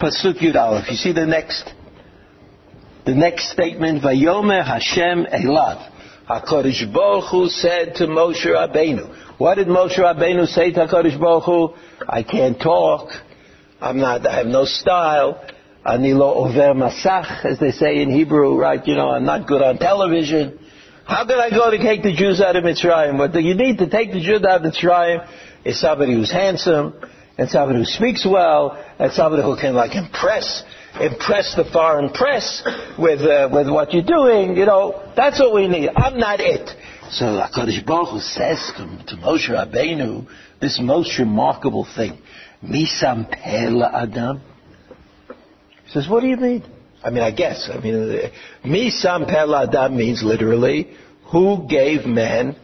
[0.00, 0.90] Pasuk Yud Aleph.
[0.90, 1.72] You see the next,
[3.06, 4.02] the next statement.
[4.02, 5.90] Vayomer Hashem Elav.
[6.28, 9.38] Hakadosh Baruch Hu said to Moshe Rabbeinu.
[9.38, 11.74] What did Moshe Rabbeinu say to Hakadosh Baruch Hu?
[12.08, 13.10] I can't talk.
[13.80, 14.26] I'm not.
[14.26, 15.44] I have no style.
[15.84, 18.86] Anilo over masach, as they say in Hebrew, right?
[18.86, 20.58] You know, I'm not good on television.
[21.04, 23.18] How can I go to take the Jews out of Mitzrayim?
[23.18, 25.28] What you need to take the Jews out of Mitzrayim
[25.66, 26.94] is somebody who's handsome,
[27.36, 30.62] and somebody who speaks well, and somebody who can like impress,
[31.00, 32.62] impress the foreign press
[32.98, 34.56] with uh, with what you're doing.
[34.56, 35.90] You know, that's what we need.
[35.94, 36.70] I'm not it.
[37.10, 40.26] So Hakadosh Baruch Hu says to, Moshe Rabbeinu
[40.60, 42.18] this most remarkable thing:
[42.62, 44.40] Misam Pela Adam.
[45.84, 46.64] He says, "What do you mean?"
[47.02, 47.68] I mean, I guess.
[47.72, 48.30] I mean,
[48.64, 50.96] Misam Pela Adam means literally,
[51.30, 52.56] who gave man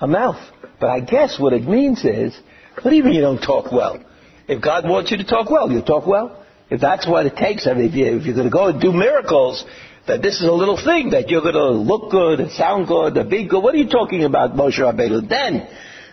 [0.00, 0.40] a mouth.
[0.78, 2.38] But I guess what it means is,
[2.82, 4.04] what do you mean you don't talk well?
[4.46, 6.44] If God wants you to talk well, you talk well.
[6.70, 8.80] If that's what it takes, I mean, if, you, if you're going to go and
[8.80, 9.64] do miracles,
[10.06, 13.16] that this is a little thing that you're going to look good and sound good
[13.16, 13.62] and be good.
[13.62, 15.28] What are you talking about, Moshe Rabbeinu?
[15.28, 15.68] Then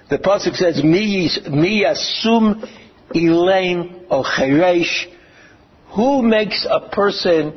[0.09, 2.69] the pasuk says, "Mi mi asum
[3.13, 5.11] elaim o cheresh."
[5.95, 7.53] Who makes a person,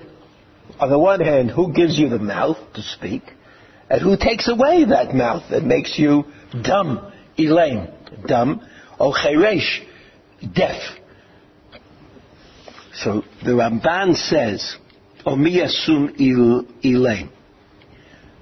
[0.78, 3.22] on the one hand, who gives you the mouth to speak,
[3.90, 6.24] and who takes away that mouth that makes you
[6.62, 7.92] dumb, elaim,
[8.26, 8.64] dumb,
[9.00, 9.84] o cheresh,
[10.54, 10.80] deaf.
[13.04, 14.76] So the Ramban says,
[15.24, 16.16] Omiyasum
[16.84, 17.30] Elaim.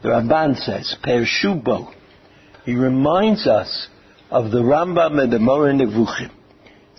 [0.03, 1.93] The Ramban says, Pershubo.
[2.65, 3.89] He reminds us
[4.31, 6.31] of the Rambam and the Moreh Nevuchim.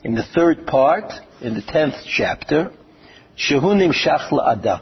[0.04, 2.72] In the third part, in the tenth chapter,
[3.38, 4.82] Shehunim Shachla Adam.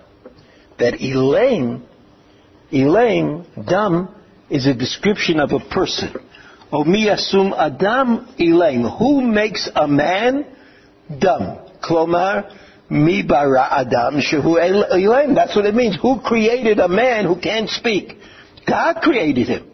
[0.77, 1.83] That Elaim,
[2.73, 4.09] Elaim, Dam,
[4.49, 6.13] is a description of a person.
[6.73, 8.97] Omiyasum Adam Elaim.
[8.99, 10.45] Who makes a man
[11.19, 11.59] dumb?
[11.81, 12.51] Klomar,
[12.89, 15.35] Mi bara Adam shehu Elaim.
[15.35, 15.97] That's what it means.
[16.01, 18.17] Who created a man who can't speak?
[18.67, 19.71] God created him.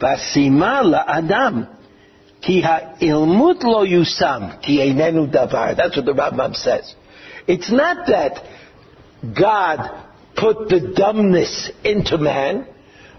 [0.00, 1.66] Vasima la Adam.
[2.42, 4.60] Ki ilmut lo yusam.
[4.62, 5.76] Ki einenu davar.
[5.76, 6.94] That's what the Rambam says.
[7.46, 8.42] It's not that
[9.38, 12.66] God put the dumbness into man,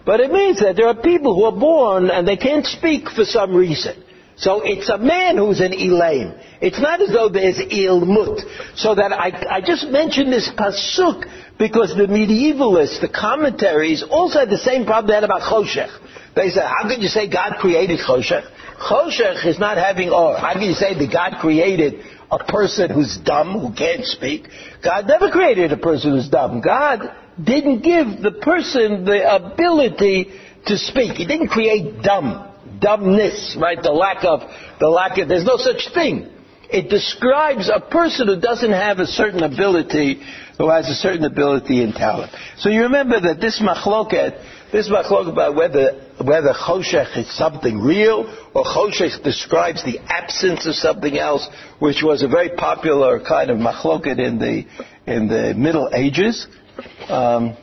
[0.06, 3.26] but it means that there are people who are born and they can't speak for
[3.26, 4.04] some reason.
[4.38, 6.40] So it's a man who's an Elaim.
[6.62, 8.42] It's not as though there's ilmut.
[8.76, 14.50] So that I, I just mentioned this pasuk because the medievalists, the commentaries, also had
[14.50, 15.92] the same problem they had about choshech.
[16.36, 18.50] They said, how could you say God created choshech?
[18.80, 23.18] Choshech is not having, or how can you say that God created a person who's
[23.18, 24.48] dumb, who can't speak?
[24.84, 26.62] God never created a person who's dumb.
[26.62, 27.14] God
[27.44, 30.32] didn't give the person the ability
[30.66, 31.14] to speak.
[31.14, 32.51] He didn't create dumb
[32.82, 33.82] dumbness, right?
[33.82, 34.42] The lack of,
[34.80, 36.30] the lack of, there's no such thing.
[36.70, 40.22] It describes a person who doesn't have a certain ability,
[40.58, 42.32] who has a certain ability and talent.
[42.58, 48.24] So you remember that this machloket, this machloket about whether, whether choshech is something real,
[48.54, 51.48] or choshech describes the absence of something else,
[51.80, 54.66] which was a very popular kind of machloket in the,
[55.06, 56.48] in the Middle Ages.
[57.10, 57.58] Um,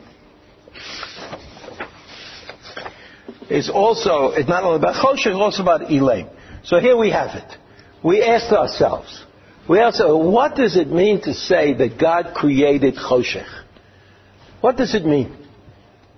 [3.49, 6.29] is also, it's not only about Choshech, it's also about Elaim.
[6.63, 7.57] So here we have it.
[8.03, 9.25] We asked ourselves,
[9.67, 13.47] we asked what does it mean to say that God created Choshech?
[14.61, 15.35] What does it mean?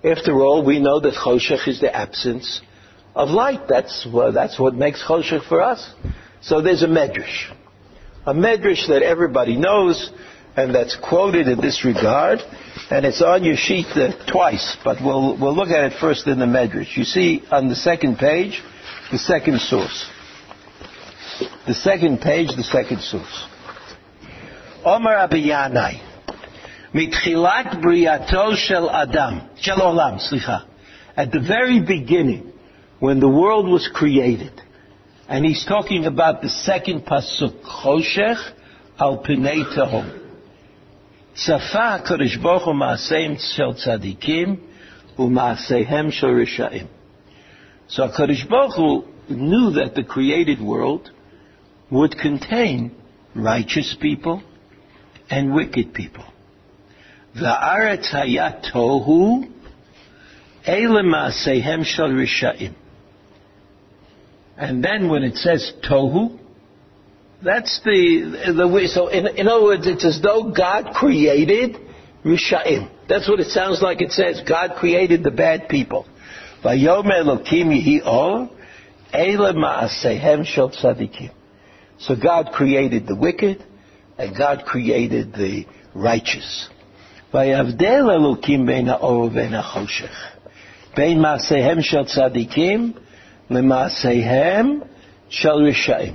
[0.04, 2.62] After all, we know that Choshech is the absence
[3.16, 3.68] of light.
[3.68, 5.94] That's, well, that's what makes Choshech for us.
[6.42, 7.54] So there's a medrash.
[8.26, 10.12] A medrash that everybody knows
[10.56, 12.40] and that's quoted in this regard,
[12.92, 16.40] and it's on your sheet uh, twice, but we'll, we'll look at it first in
[16.40, 16.98] the Medrash.
[16.98, 18.62] You see on the second page,
[19.12, 20.10] the second source.
[21.66, 23.48] The second page, the second source.
[24.84, 26.02] Omar Abiyanai,
[26.94, 30.68] mitchilat briato shel Adam, shel Olam, slicha.
[31.16, 32.52] At the very beginning,
[33.00, 34.62] when the world was created,
[35.30, 38.52] and he's talking about the second pasuk, choshech
[39.00, 40.21] al pinei.
[41.35, 44.57] צפה הקדוש ברוך הוא מעשיהם של צדיקים
[45.19, 46.87] ומעשיהם של רשעים.
[47.89, 51.11] So HaKadosh Baruch Hu knew that the created world
[51.91, 52.91] would contain
[53.35, 54.43] righteous people
[55.31, 56.25] and wicked people.
[57.37, 59.49] V'aretz hayat tohu
[60.65, 62.75] ele ma'asehem shel risha'im.
[64.57, 66.39] And then when it says tohu,
[67.43, 68.87] that's the, the way.
[68.87, 71.77] So in, in other words, it's as though God created
[72.25, 72.91] Risha'im.
[73.09, 74.43] That's what it sounds like it says.
[74.47, 76.07] God created the bad people.
[76.65, 78.51] Vayom Elokim Yihi'or,
[79.15, 81.31] Eile Ma'asehem Shel Tzadikim.
[81.99, 83.65] So God created the wicked,
[84.19, 86.69] and God created the righteous.
[87.35, 90.27] ויבדל אלוקים בין האור ובין החושך,
[90.97, 92.93] בין מעשיהם של צדיקים
[93.51, 94.81] למעשיהם
[95.29, 96.15] של רשעים.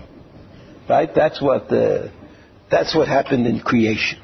[0.90, 1.14] Right?
[1.14, 2.12] That's what the,
[2.70, 4.20] that's what happened in creation.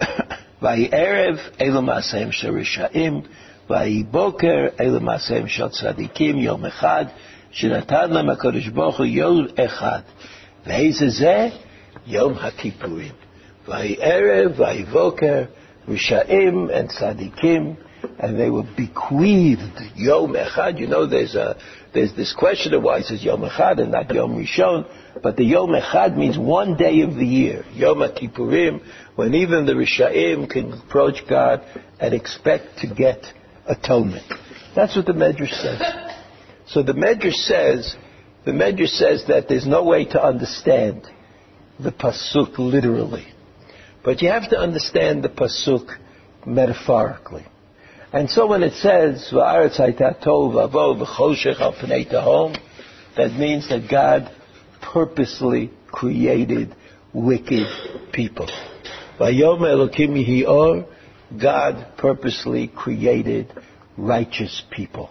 [0.61, 0.89] ויהי
[1.61, 3.21] אלו מעשיהם של רשעים,
[3.69, 7.05] ויהי בוקר אלו מעשיהם של צדיקים, יום אחד,
[7.51, 9.99] שנתן להם הקדוש ברוך הוא יום אחד.
[10.65, 11.49] ואיזה זה?
[12.07, 13.11] יום הכיפורים.
[13.67, 15.43] ויהי ערב, ויהי בוקר,
[15.87, 17.75] רשעים and tzadikim,
[18.19, 20.79] and they were bequeathed Yom Echad.
[20.79, 21.55] You know, there's a
[21.92, 24.86] there's this question of why it says Yom Echad and not Yom Rishon,
[25.22, 28.82] but the Yom Echad means one day of the year, Yom Kippurim,
[29.16, 31.62] when even the Rishaim can approach God
[31.98, 33.24] and expect to get
[33.66, 34.26] atonement.
[34.74, 35.82] That's what the Medrash says.
[36.66, 37.96] So the Medrash says,
[38.44, 41.06] the Medrash says that there's no way to understand
[41.80, 43.26] the pasuk literally,
[44.04, 45.96] but you have to understand the pasuk
[46.44, 47.46] metaphorically.
[48.10, 49.70] And so when it says, that
[53.38, 54.34] means that God
[54.80, 56.74] purposely created
[57.12, 57.66] wicked
[58.12, 58.48] people.
[61.38, 63.52] God purposely created
[63.98, 65.10] righteous people.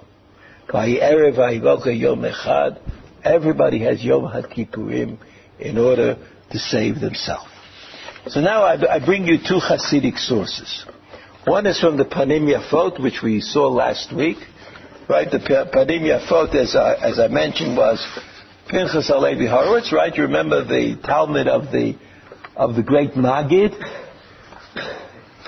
[3.24, 5.18] Everybody has Yom HaKippurim
[5.60, 6.18] in order
[6.52, 7.50] to save themselves.
[8.28, 10.86] So now I, I bring you two Hasidic sources.
[11.48, 14.36] One is from the Panim Yafot, which we saw last week.
[15.08, 18.06] Right, the Panim Yafot, as I, as I mentioned, was
[18.68, 19.94] Pinchas Alevi Horowitz.
[19.94, 21.96] Right, you remember the Talmud of the
[22.58, 23.72] of the great Magid.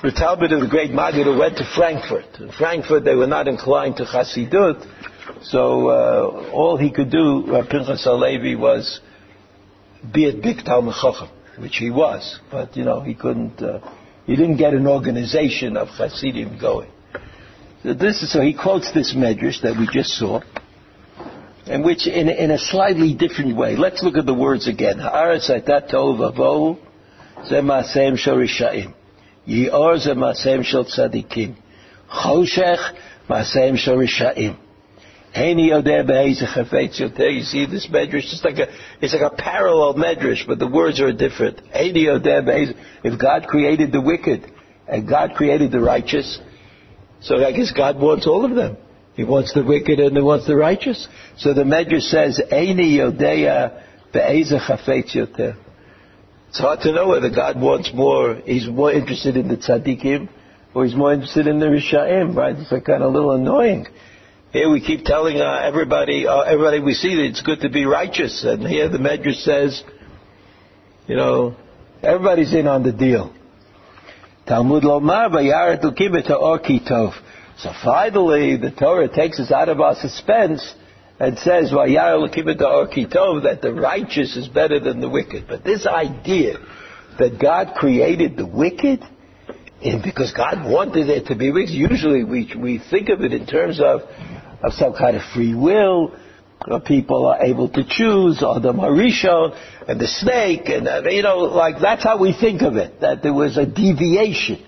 [0.02, 2.40] The Talmud of the great Magid who went to Frankfurt.
[2.40, 4.82] In Frankfurt, they were not inclined to Chassidut,
[5.42, 9.00] so uh, all he could do, uh, Pinchas Alevi, was
[10.10, 11.28] be a big Talmud Chacham,
[11.58, 13.60] which he was, but you know he couldn't.
[13.60, 13.80] Uh,
[14.30, 16.88] he didn't get an organization of Hasidim going.
[17.82, 20.40] So this is, so he quotes this medrash that we just saw,
[21.66, 23.74] and which in, in a slightly different way.
[23.74, 24.98] Let's look at the words again.
[24.98, 26.78] Haaretz aytat tov
[27.48, 27.60] ze
[28.18, 28.94] shel rishaim.
[29.48, 31.56] Yior ze ma'aseim shel tzadikim.
[32.08, 32.96] Choshech
[35.34, 37.34] ma'aseim shel rishaim.
[37.34, 38.68] You see this medrash, like a,
[39.00, 41.60] it's like a parallel medrash, but the words are different.
[41.72, 44.50] If God created the wicked
[44.88, 46.40] and God created the righteous,
[47.20, 48.76] so I guess God wants all of them.
[49.14, 51.06] He wants the wicked and he wants the righteous.
[51.36, 55.56] So the medrash says, Eini Yodea yoter.
[56.48, 60.28] It's hard to know whether God wants more, he's more interested in the tzaddikim,
[60.74, 62.56] or he's more interested in the rishaim, right?
[62.56, 63.86] It's like kind of a little annoying.
[64.52, 67.84] Here we keep telling uh, everybody, uh, everybody we see that it's good to be
[67.84, 69.80] righteous, and here the Medrash says,
[71.06, 71.54] you know,
[72.02, 73.32] everybody's in on the deal.
[74.48, 77.12] Talmud Lomar kitov.
[77.58, 80.74] So finally, the Torah takes us out of our suspense
[81.20, 85.46] and says, kitov, that the righteous is better than the wicked.
[85.46, 86.54] But this idea
[87.20, 89.00] that God created the wicked,
[89.80, 93.46] and because God wanted it to be wicked, usually we, we think of it in
[93.46, 94.00] terms of
[94.62, 96.14] of some kind of free will.
[96.84, 99.56] People are able to choose, or the Marishon
[99.88, 103.00] and the snake, and uh, you know, like that's how we think of it.
[103.00, 104.66] That there was a deviation.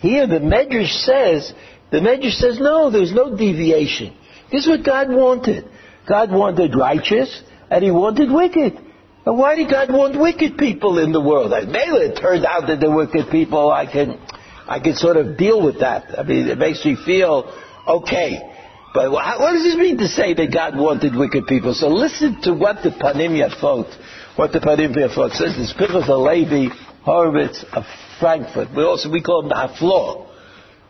[0.00, 1.52] Here, the Medrash says,
[1.92, 4.16] the Medrash says, no, there's no deviation.
[4.50, 5.68] This is what God wanted.
[6.08, 8.80] God wanted righteous, and He wanted wicked.
[9.26, 11.52] And why did God want wicked people in the world?
[11.52, 14.18] And Maybe it turned out that the wicked people, I can,
[14.66, 16.18] I can sort of deal with that.
[16.18, 17.54] I mean, it makes me feel
[17.86, 18.49] okay.
[18.92, 21.74] But what does this mean to say that God wanted wicked people?
[21.74, 23.86] So listen to what the Panim Yafot,
[24.36, 25.56] what the Panim Yafot says.
[25.56, 26.74] This Pinchas Levi
[27.04, 27.84] Horowitz of
[28.18, 28.68] Frankfurt.
[28.74, 30.28] We also we call him the Haflor,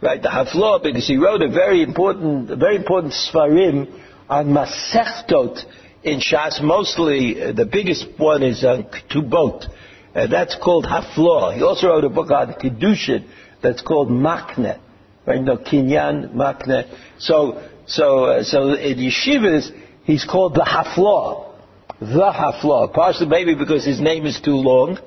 [0.03, 0.21] right?
[0.21, 5.63] The Haflor because he wrote a very important, a very important Sfarim on Masechtot
[6.03, 6.63] in Shas.
[6.63, 9.67] Mostly, uh, the biggest one is on Ketubot,
[10.15, 11.55] and that's called Haflor.
[11.55, 13.29] He also wrote a book on Kedushin
[13.63, 14.81] that's called Makne.
[15.27, 15.43] Right?
[15.43, 16.89] No, Kinyan, Makne.
[17.19, 19.71] So so, so in yeshivas,
[20.05, 21.53] he's called the Haflah.
[22.01, 22.93] The Haflah.
[22.95, 24.99] Partially maybe because his name is too long,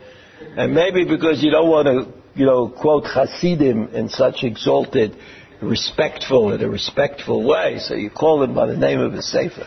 [0.58, 5.16] and maybe because you don't want to, you know, quote Hasidim in such exalted,
[5.62, 9.66] respectful, in a respectful way, so you call him by the name of his sefer.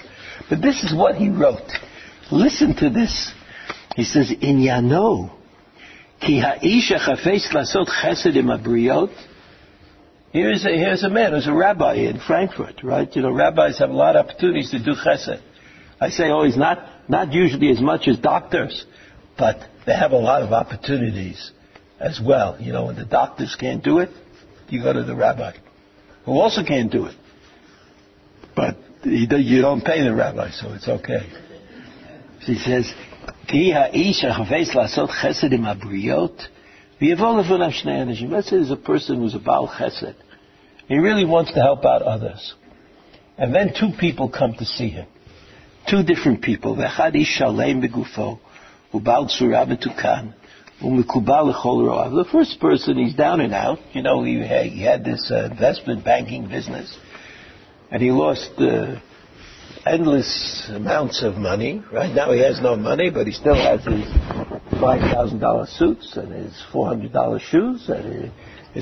[0.51, 1.73] But this is what he wrote.
[2.31, 3.33] Listen to this.
[3.95, 5.31] He says, In Yano,
[6.21, 9.11] ki ha'isha chafes lasot chesed im abriot,
[10.37, 13.09] Here's a, here's a man who's a rabbi in Frankfurt, right?
[13.17, 15.41] You know, rabbis have a lot of opportunities to do chesed.
[15.99, 18.85] I say oh, always not, not usually as much as doctors,
[19.39, 21.53] but they have a lot of opportunities
[21.99, 22.61] as well.
[22.61, 24.11] You know, when the doctors can't do it,
[24.69, 25.53] you go to the rabbi,
[26.27, 27.17] who also can't do it.
[28.55, 31.31] But you don't pay the rabbi, so it's okay.
[32.45, 32.93] She says.
[38.29, 40.15] Let's say there's a person who's a Baal Chesed.
[40.89, 42.55] He really wants to help out others.
[43.39, 45.07] And then two people come to see him.
[45.89, 46.75] Two different people.
[46.77, 46.89] The
[52.33, 53.79] first person, he's down and out.
[53.93, 56.97] You know, he, he had this uh, investment banking business.
[57.91, 59.01] And he lost uh,
[59.87, 61.83] endless amounts of money.
[61.93, 64.05] Right now he has no money, but he still has his
[64.81, 68.33] $5,000 suits and his $400 shoes and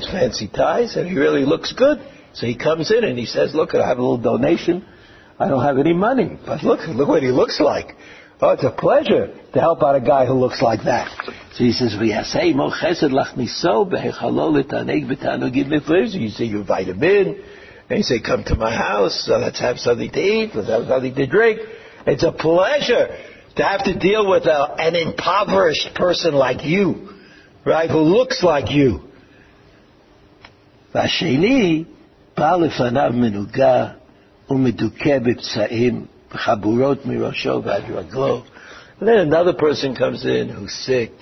[0.03, 1.99] fancy ties, and he really looks good.
[2.33, 4.85] So he comes in and he says, look, I have a little donation.
[5.39, 7.95] I don't have any money, but look, look what he looks like.
[8.41, 11.09] Oh, it's a pleasure to help out a guy who looks like that.
[11.53, 16.59] So he says, "V'yasei mo chesed lach miso behechalol etaneg v'tanogid mefresh." You say you
[16.59, 17.41] invite him in,
[17.89, 20.87] and you say, come to my house, so let's have something to eat, let's have
[20.87, 21.59] something to drink.
[22.07, 23.17] It's a pleasure
[23.55, 27.09] to have to deal with a, an impoverished person like you,
[27.65, 29.01] right, who looks like you.
[30.94, 31.84] והשני
[32.36, 33.86] בא לפניו מנוגה
[34.50, 38.42] ומדוכא בפצעים וחבורות מראשו ועד רגלו.
[39.00, 41.12] And then another person comes in who's sick,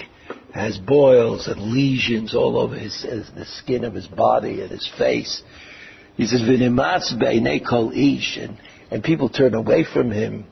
[0.53, 4.89] has boils and lesions all over his, his, the skin of his body and his
[4.99, 5.43] face.
[6.17, 8.57] He says, "V'nematz be'inei kol ish," and
[8.91, 10.47] and people turn away from him,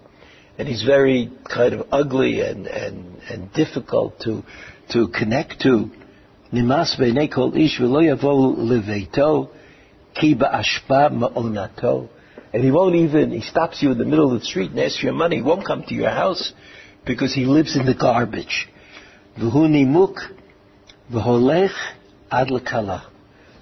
[0.58, 4.44] and he's very kind of ugly and and and difficult to
[4.92, 5.90] to connect to.
[6.53, 9.49] Nimas be'inei kol ish v'lo yavo leveito
[10.15, 12.09] ki ba'ashpa ma'onato.
[12.53, 15.01] And he won't even, he stops you in the middle of the street and asks
[15.01, 15.37] you money.
[15.37, 16.51] He won't come to your house
[17.05, 18.67] because he lives in the garbage.
[19.39, 20.15] V'hu nimuk
[21.11, 21.75] v'holech
[22.29, 23.05] ad l'kala.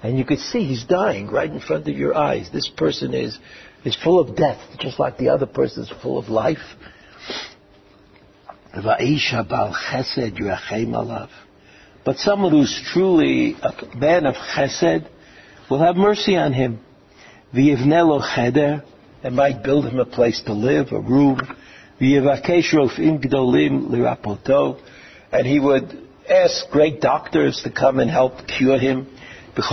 [0.01, 2.49] And you could see he's dying right in front of your eyes.
[2.51, 3.37] This person is,
[3.85, 6.57] is full of death, just like the other person is full of life.
[12.09, 15.07] But someone who's truly a man of chesed
[15.69, 16.79] will have mercy on him.
[17.53, 18.83] V'yivnelo cheder,
[19.21, 21.39] and might build him a place to live, a room.
[22.01, 24.81] V'yivakesh rofim gdolim lirapoto,
[25.31, 29.05] and he would ask great doctors to come and help cure him
[29.55, 29.65] and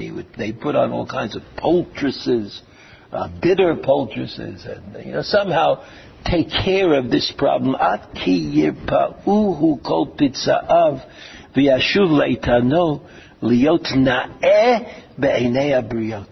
[0.00, 2.62] he would, they put on all kinds of poultices,
[3.12, 5.84] uh, bitter poultices, and you know somehow
[6.30, 7.74] take care of this problem.
[7.74, 11.04] At ki kol pitza'av
[11.54, 13.00] v'yashuv leitano
[13.42, 16.28] na'eh be'enei abriot.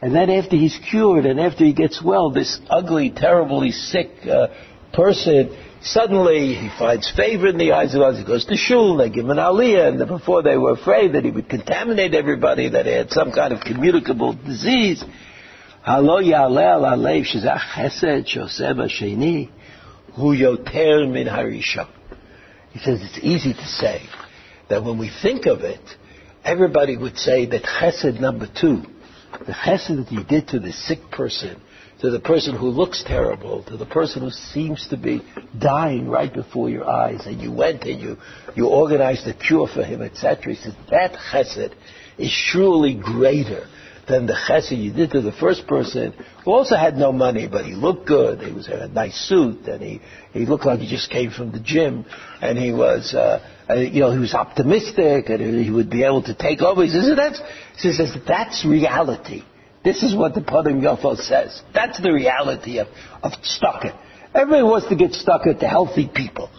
[0.00, 4.48] And then after he's cured and after he gets well, this ugly, terribly sick uh,
[4.92, 8.20] person Suddenly, he finds favor in the eyes of others.
[8.20, 11.24] He goes to shul, they give him an aliyah, and before they were afraid that
[11.24, 15.02] he would contaminate everybody, that he had some kind of communicable disease.
[15.84, 19.50] Halo ya'aleh alev shezach chesed shoseh b'sheni
[20.14, 21.88] hu yoter min harisha.
[22.70, 24.02] He says it's easy to say
[24.68, 25.80] that when we think of it,
[26.44, 28.82] everybody would say that chesed number two,
[29.44, 31.60] the chesed that he did to the sick person,
[31.98, 35.20] to the person who looks terrible, to the person who seems to be
[35.58, 38.18] dying right before your eyes, and you went and you,
[38.54, 40.54] you organized a cure for him, etc.
[40.54, 41.72] He says, that chesed
[42.18, 43.66] is surely greater
[44.08, 46.12] than the chesed you did to the first person
[46.44, 48.40] who also had no money, but he looked good.
[48.40, 50.00] He was in a nice suit, and he,
[50.32, 52.04] he looked like he just came from the gym,
[52.40, 53.40] and he was, uh,
[53.70, 56.82] uh, you know, he was optimistic, and he would be able to take over.
[56.82, 57.40] He says, that's,
[57.78, 59.42] he says, that's reality.
[59.84, 61.62] This is what the Panim Yafo says.
[61.74, 62.88] That's the reality of,
[63.22, 63.98] of tzedakah.
[64.34, 66.50] Everybody wants to give tzedakah to healthy people.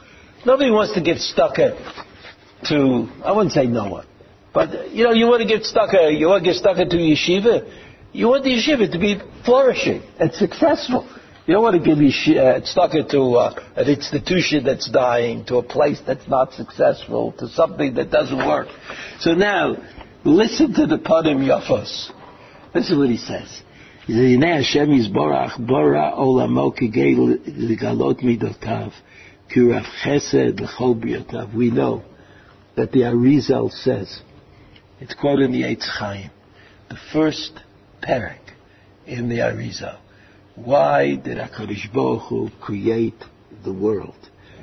[0.46, 2.04] Nobody wants to give tzedakah
[2.66, 4.08] to, I wouldn't say no one.
[4.54, 7.66] But, you know, you want to give tzedakah, you want to give tzedakah to yeshiva,
[8.12, 11.08] you want the yeshiva to be flourishing and successful.
[11.48, 15.64] You don't want to give uh, tzedakah to uh, an institution that's dying, to a
[15.64, 18.68] place that's not successful, to something that doesn't work.
[19.20, 19.76] So now,
[20.24, 22.12] listen to the Panim Yafos.
[22.74, 23.62] This is what he says.
[24.06, 24.90] He says, Yinei Hashem
[29.54, 31.54] Kirav Chesed L'chol.
[31.54, 32.04] We know
[32.76, 34.22] that the Arizal says,
[35.04, 36.32] it's quoted in the Eitz Chaim,
[36.90, 37.60] the first
[38.02, 38.40] parak
[39.06, 40.00] in the Arizal.
[40.56, 43.22] Why did HaKadosh Baruch Hu create
[43.66, 44.16] the world?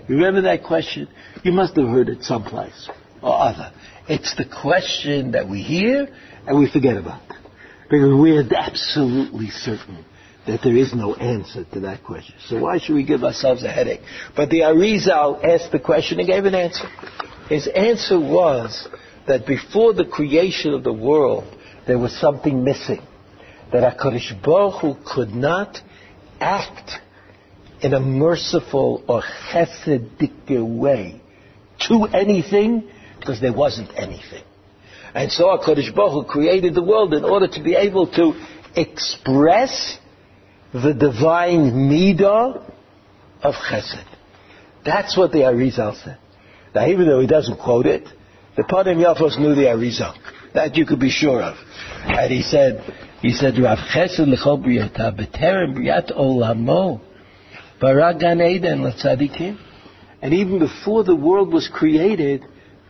[0.09, 1.09] Remember that question?
[1.45, 2.89] You must have heard it someplace
[3.21, 3.71] or other.
[4.09, 6.09] It's the question that we hear
[6.47, 7.21] and we forget about.
[7.91, 10.07] Because we're absolutely certain
[10.47, 12.37] that there is no answer to that question.
[12.47, 14.01] So why should we give ourselves a headache?
[14.35, 16.89] But the Arizal asked the question and gave an answer.
[17.51, 18.89] His answer was
[19.27, 21.57] that before the creation of the world,
[21.87, 23.03] there was something missing.
[23.73, 25.79] That HaKadosh Baruch Hu could not
[26.41, 26.91] act
[27.81, 31.21] in a merciful or chesedic way
[31.89, 34.45] to anything because there wasn't anything.
[35.15, 38.33] And so HaKadosh Baruch Hu created the world in order to be able to
[38.75, 39.99] express
[40.73, 42.71] the divine midah
[43.43, 44.05] of chesed.
[44.85, 46.19] That's what the Arizal said.
[46.75, 48.07] Now, even though he doesn't quote it,
[48.61, 50.15] the Panim Yafos knew the Arizal.
[50.53, 51.57] That you could be sure of.
[52.05, 52.83] And he said,
[53.23, 57.01] he said, Rav Chesed l'chol briyata b'terem briyat olamo
[57.81, 59.59] baragan eden l'tzadikim.
[60.21, 62.45] And even before the world was created,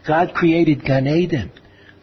[0.04, 1.52] God created Gan Eden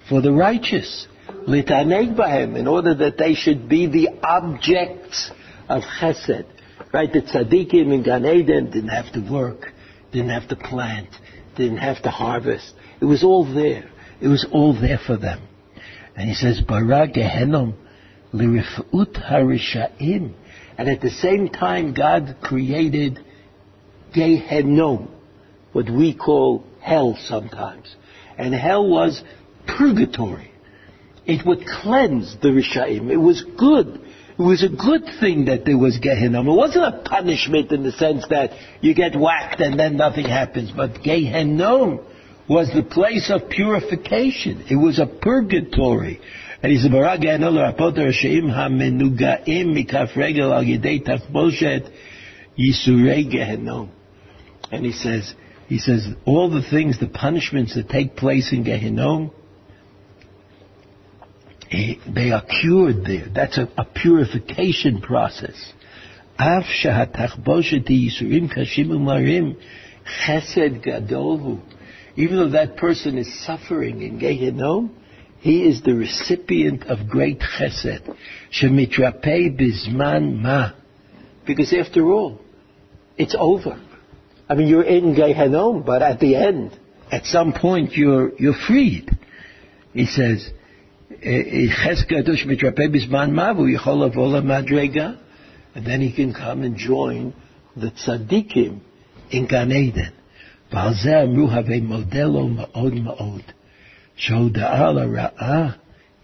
[0.07, 1.05] for the righteous,
[1.45, 5.29] litaneg in order that they should be the objects
[5.67, 6.45] of chesed.
[6.93, 7.11] Right?
[7.11, 9.73] The tzaddikim in Gan Eden didn't have to work,
[10.13, 11.09] didn't have to plant,
[11.57, 12.73] didn't have to harvest.
[13.01, 13.89] It was all there.
[14.19, 15.41] It was all there for them.
[16.15, 17.75] And he says, Bara Gehenom
[18.33, 20.33] lirifut harishaim.
[20.77, 23.19] And at the same time, God created
[24.15, 25.09] Gehenom,
[25.73, 27.95] what we call hell sometimes.
[28.37, 29.23] And hell was
[29.67, 30.51] purgatory.
[31.25, 33.11] It would cleanse the Rishaim.
[33.11, 34.01] It was good.
[34.39, 36.47] It was a good thing that there was Gehenom.
[36.47, 40.71] It wasn't a punishment in the sense that you get whacked and then nothing happens.
[40.71, 41.97] But Gehenna
[42.49, 44.65] was the place of purification.
[44.69, 46.21] It was a purgatory.
[46.63, 46.91] And he said,
[54.71, 55.35] And he says,
[55.67, 59.31] he says, all the things, the punishments that take place in Gehinnom,
[61.69, 63.27] Eh, they are cured there.
[63.33, 65.73] That's a, a purification process.
[66.39, 69.57] Af yisurim kashim umarim
[70.25, 70.85] chesed.
[72.17, 74.89] Even though that person is suffering in Gehenom,
[75.39, 78.17] he is the recipient of great chesed.
[78.51, 80.71] Shemitrapei bizman ma.
[81.45, 82.41] Because after all,
[83.17, 83.79] it's over.
[84.49, 86.77] I mean, you're in Gehenom, but at the end,
[87.11, 89.11] at some point, you're, you're freed.
[89.93, 90.49] He says,
[91.11, 91.67] eh, eh,
[95.75, 97.35] and then he can come and join
[97.75, 98.79] the tzaddikim
[99.29, 100.16] in Gan Eden.
[100.72, 103.42] ועל זה אמרו הווה מודלו מאוד מאוד,
[104.16, 105.70] שהודאה לרעה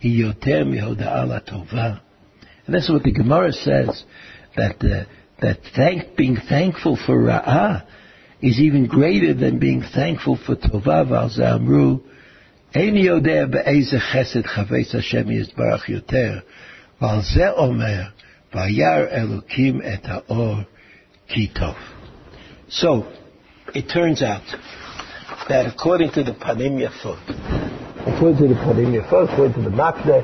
[0.00, 1.92] היא יותר מהודאה לטובה.
[2.66, 4.04] And that's what the Gemara says,
[4.56, 5.04] that, uh,
[5.40, 7.82] that thank, being thankful for ra'ah
[8.42, 11.04] is even greater than being thankful for tova.
[11.08, 11.98] ועל זה אמרו
[12.74, 16.38] אין יודע באיזה חסד חפץ השם יתברך יותר,
[17.00, 18.02] ועל זה אומר,
[18.54, 20.56] וירא אלוקים את האור
[21.28, 21.74] כי טוב.
[22.70, 23.02] So,
[23.73, 24.43] it turns out
[25.49, 27.19] that according to the Panim Yafot,
[28.13, 30.23] according to the Panim Yafot, according to the Makne,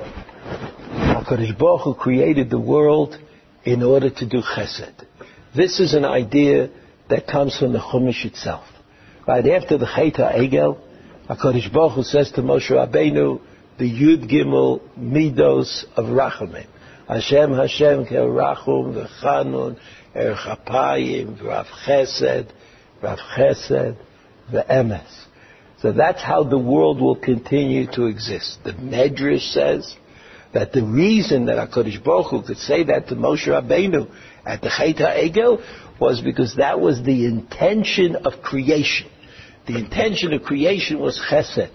[0.93, 3.17] HaKadosh Baruch Hu created the world
[3.63, 4.93] in order to do chesed.
[5.55, 6.69] This is an idea
[7.09, 8.65] that comes from the Chumash itself.
[9.27, 10.79] Right after the Chet HaEgel,
[11.27, 13.41] HaKadosh Baruch Hu says to Moshe Rabbeinu,
[13.79, 16.67] the Yud Gimel Midos of Rachamim.
[17.07, 19.79] Hashem Hashem Rachum v'chanun
[20.15, 22.51] er chapayim v'rav chesed
[23.01, 23.97] v'rav chesed
[24.51, 25.25] v'emes.
[25.81, 28.59] So that's how the world will continue to exist.
[28.65, 29.95] The Medrash says
[30.53, 34.11] that the reason that HaKadosh Baruch Hu could say that to Moshe Rabbeinu
[34.45, 35.63] at the Chet HaEgel
[35.99, 39.09] was because that was the intention of creation.
[39.67, 41.71] The intention of creation was chesed.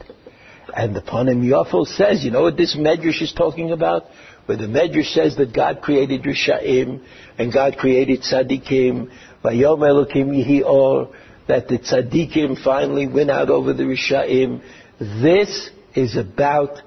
[0.76, 4.04] And the Panim Yafo says, you know what this Medrash is talking about?
[4.46, 7.02] Where the Medrash says that God created Rishaim,
[7.38, 9.10] and God created Tzadikim,
[9.44, 11.10] Vayom Elokim Yihi Or,
[11.46, 14.62] that the Tzadikim finally win out over the Rishaim.
[14.98, 16.80] This is about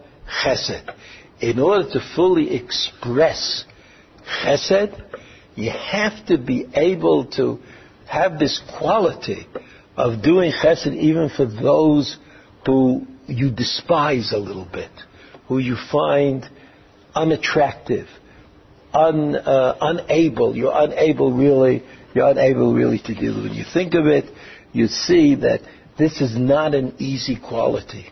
[0.44, 0.92] chesed.
[1.40, 3.64] In order to fully express
[4.44, 5.00] chesed,
[5.56, 7.60] you have to be able to
[8.08, 9.48] have this quality
[9.96, 12.18] of doing chesed even for those
[12.66, 14.92] who you despise a little bit,
[15.48, 16.50] who you find
[17.16, 18.08] unattractive,
[18.94, 21.84] un, uh, unable, you're unable really,
[22.18, 23.44] you're unable really to with.
[23.44, 24.26] When you think of it,
[24.74, 25.62] you see that
[25.98, 28.08] this is not an easy quality.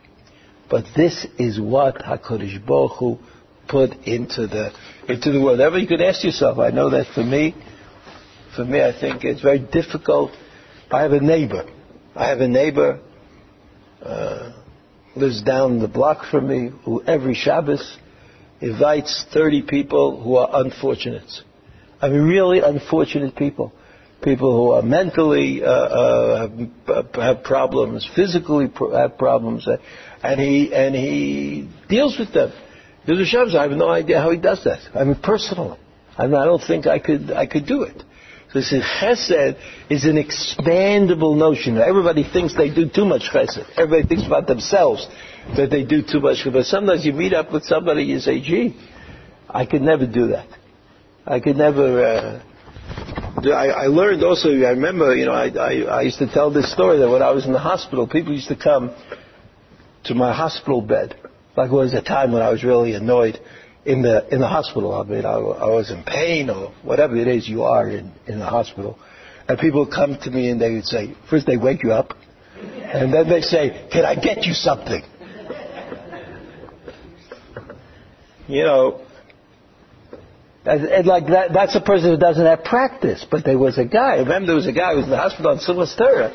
[0.69, 3.19] But this is what HaKadosh Baruch Hu
[3.67, 4.71] put into the,
[5.07, 5.59] into the world.
[5.59, 7.55] Ever you could ask yourself, I know that for me,
[8.55, 10.31] for me I think it's very difficult.
[10.89, 11.65] I have a neighbor
[12.15, 13.01] I have a neighbor,
[14.01, 14.53] uh,
[15.17, 17.97] lives down the block from me, who every Shabbos
[18.61, 21.29] invites 30 people who are unfortunate.
[22.01, 23.73] I mean, really unfortunate people.
[24.21, 26.47] People who are mentally uh, uh,
[27.13, 29.77] have problems, physically have problems, uh,
[30.23, 32.51] and he and he deals with them.
[33.07, 34.79] I have no idea how he does that.
[34.95, 35.77] I mean, personally,
[36.17, 38.01] I, mean, I don't think I could I could do it.
[38.51, 39.57] So he said, chesed
[39.89, 41.77] is an expandable notion.
[41.77, 43.65] Everybody thinks they do too much chesed.
[43.77, 45.07] Everybody thinks about themselves
[45.57, 46.37] that they do too much.
[46.51, 48.79] But sometimes you meet up with somebody, you say, gee,
[49.49, 50.47] I could never do that.
[51.27, 52.05] I could never.
[52.05, 52.43] Uh,
[53.51, 54.49] I, I learned also.
[54.49, 57.31] I remember, you know, I, I, I used to tell this story that when I
[57.31, 58.95] was in the hospital, people used to come
[60.05, 61.15] to my hospital bed.
[61.57, 63.39] Like it was a time when I was really annoyed
[63.85, 64.93] in the in the hospital.
[64.93, 68.39] I mean, I, I was in pain or whatever it is you are in in
[68.39, 68.97] the hospital,
[69.47, 72.13] and people come to me and they would say, first they wake you up,
[72.55, 75.03] and then they say, "Can I get you something?"
[78.47, 79.04] You know,
[80.65, 83.25] and like that, that's a person who doesn't have practice.
[83.29, 84.15] But there was a guy.
[84.15, 86.33] I remember there was a guy who was in the hospital on Silvester.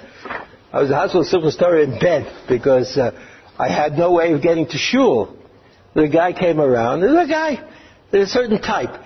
[0.72, 3.10] I was in the hospital on Silvester in bed because uh,
[3.58, 5.36] I had no way of getting to shul.
[5.94, 7.00] The guy came around.
[7.00, 7.68] There's a guy.
[8.12, 9.04] There's a certain type.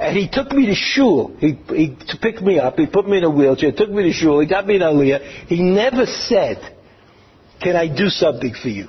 [0.00, 1.36] And he took me to shul.
[1.38, 2.76] He, he picked me up.
[2.76, 3.72] He put me in a wheelchair.
[3.72, 4.40] Took me to shul.
[4.40, 5.46] He got me an aliyah.
[5.46, 6.76] He never said,
[7.62, 8.88] "Can I do something for you?"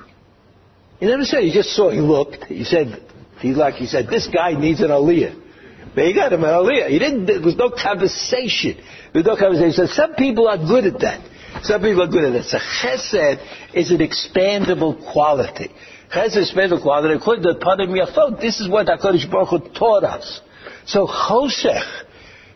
[1.00, 1.44] He never said.
[1.44, 1.92] He just saw.
[1.92, 2.46] He looked.
[2.46, 3.02] He said,
[3.40, 5.47] "He like." He said, "This guy needs an aliyah."
[5.96, 6.90] They got him aliyah.
[6.90, 8.78] He didn't, there was no conversation.
[9.14, 9.74] There was no conversation.
[9.74, 11.22] So some people are good at that.
[11.64, 12.46] Some people are good at that.
[12.46, 15.72] So chesed is an expandable quality.
[16.12, 17.16] Chesed is expandable quality.
[17.16, 20.42] According to the Panim Yafot, this is what HaKadosh Baruch Hu taught us.
[20.86, 22.06] So choshech,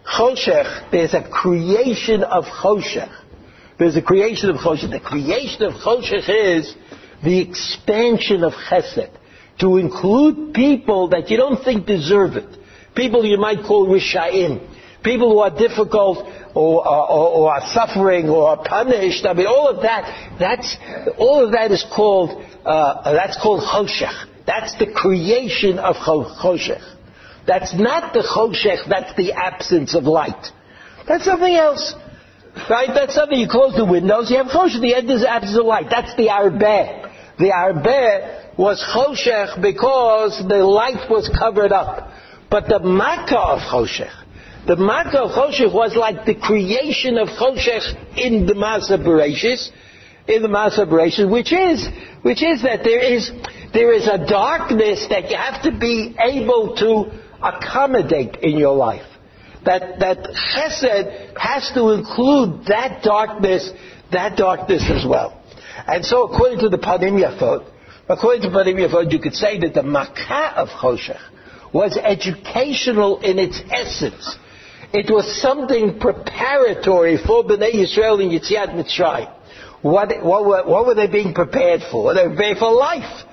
[0.05, 3.11] choshech, there's a creation of choshech.
[3.77, 4.91] There's a creation of choshech.
[4.91, 6.75] The creation of choshech is
[7.23, 9.09] the expansion of chesed
[9.59, 12.57] to include people that you don't think deserve it.
[12.95, 14.67] People you might call rishayim.
[15.03, 19.25] People who are difficult or, or, or, are suffering or are punished.
[19.25, 20.77] I mean, all of that, that's,
[21.17, 24.27] all of that is called, uh, that's called choshech.
[24.45, 26.83] That's the creation of choshech.
[27.47, 30.51] That's not the choshech, that's the absence of light.
[31.07, 31.95] That's something else.
[32.69, 32.89] Right?
[32.93, 34.81] That's something you close the windows, you have choshech.
[34.81, 35.87] The end is absence of light.
[35.89, 37.37] That's the arbeh.
[37.39, 42.10] The arbeh was choshech because the light was covered up.
[42.51, 44.11] But the Makkah of Choshech,
[44.67, 48.99] the Makkah of Choshech was like the creation of Choshech in the Masa
[50.27, 51.87] in the Masa which is,
[52.23, 53.31] which is that there is,
[53.73, 57.09] there is a darkness that you have to be able to
[57.41, 59.07] accommodate in your life.
[59.63, 60.17] That, that
[60.53, 63.71] chesed has to include that darkness,
[64.11, 65.41] that darkness as well.
[65.87, 67.65] And so according to the Panim Yafot,
[68.09, 71.21] according to Panim Yafot, you could say that the Makkah of Choshech
[71.73, 74.37] was educational in its essence.
[74.93, 79.33] It was something preparatory for Bnei Yisrael in Yitziat Mitzrayim.
[79.81, 82.13] What, what, were, what were they being prepared for?
[82.13, 83.25] They were prepared for life.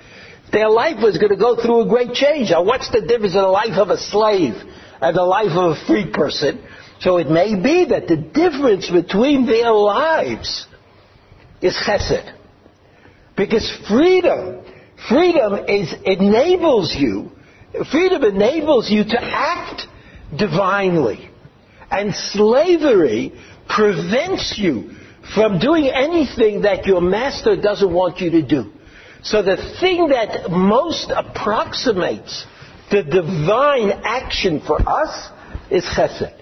[0.52, 2.50] Their life was going to go through a great change.
[2.50, 4.54] Now, what's the difference in the life of a slave
[5.00, 6.62] and the life of a free person?
[7.00, 10.66] So it may be that the difference between their lives
[11.60, 12.34] is chesed.
[13.36, 14.64] Because freedom,
[15.08, 17.32] freedom is, enables you
[17.90, 19.86] Freedom enables you to act
[20.36, 21.30] divinely.
[21.90, 23.32] And slavery
[23.68, 24.90] prevents you
[25.34, 28.72] from doing anything that your master doesn't want you to do.
[29.22, 32.46] So the thing that most approximates
[32.90, 35.30] the divine action for us
[35.70, 36.34] is chesed.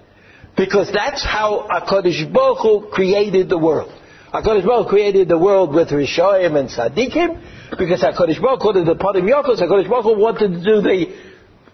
[0.57, 3.93] Because that's how HaKadosh Baruch Hu created the world.
[4.32, 8.95] HaKadosh Baruch Hu created the world with Rishoyim and Tzaddikim, because HaKadosh Baruch Hu, the
[8.95, 11.07] Panim Yafos, HaKadosh Baruch Hu wanted to do the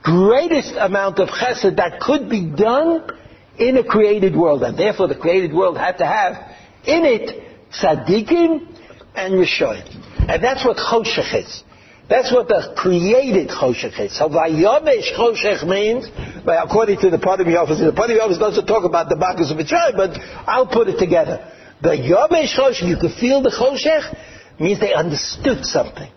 [0.02, 3.08] greatest amount of chesed that could be done
[3.58, 4.62] in a created world.
[4.62, 6.34] And therefore the created world had to have
[6.84, 8.66] in it tzaddikim
[9.14, 10.28] and rishoyim.
[10.28, 11.64] And that's what choshech is.
[12.08, 14.18] That's what the created choshech is.
[14.18, 16.08] So vayomesh choshech means,
[16.46, 19.96] according to the Panim Yafos, the Panim Yafos doesn't talk about the Makkas of Mitzrayim,
[19.96, 21.50] but I'll put it together.
[21.80, 26.10] The yomesh choshech, you could feel the choshech, means they understood something.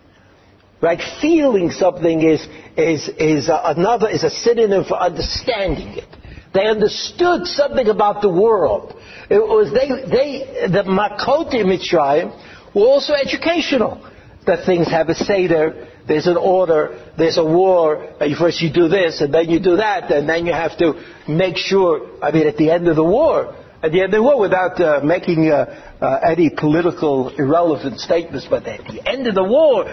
[0.82, 1.00] Right?
[1.20, 2.46] Feeling something is,
[2.76, 6.08] is, is another, is a synonym for understanding it.
[6.52, 8.94] They understood something about the world.
[9.28, 12.32] It was they, they, the Makot Mitzrayim
[12.74, 14.10] were also educational.
[14.46, 19.20] That things have a Seder, there's an order, there's a war, first you do this,
[19.20, 20.94] and then you do that, and then you have to
[21.28, 24.22] make sure, I mean, at the end of the war, at the end of the
[24.22, 29.34] war, without uh, making uh, uh, any political irrelevant statements, but at the end of
[29.34, 29.84] the war,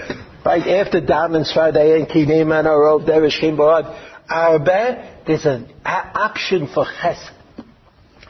[0.46, 3.86] right after Dam and Tzfardea and Kinim and Arov Dever Shechin Barad,
[4.30, 7.32] Arbe, there's an option for chesed.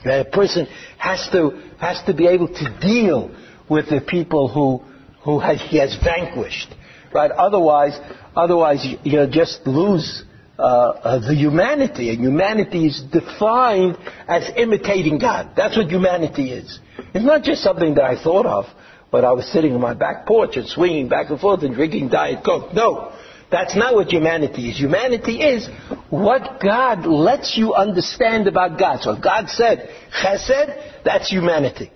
[0.06, 3.34] That a person has to, has to be able to deal
[3.70, 4.84] with the people who,
[5.24, 6.76] who has, he has vanquished.
[7.14, 7.32] Right?
[7.32, 7.98] Otherwise,
[8.36, 10.24] otherwise you, you just lose
[10.60, 13.98] uh, uh, the humanity, and humanity is defined
[14.28, 15.54] as imitating God.
[15.56, 16.80] That's what humanity is.
[17.14, 18.66] It's not just something that I thought of
[19.14, 22.10] when I was sitting on my back porch and swinging back and forth and drinking
[22.10, 22.74] Diet Coke.
[22.74, 23.14] No,
[23.52, 24.80] that's not what humanity is.
[24.80, 25.70] Humanity is
[26.10, 29.04] what God lets you understand about God.
[29.04, 31.92] So if God said chesed, that's humanity.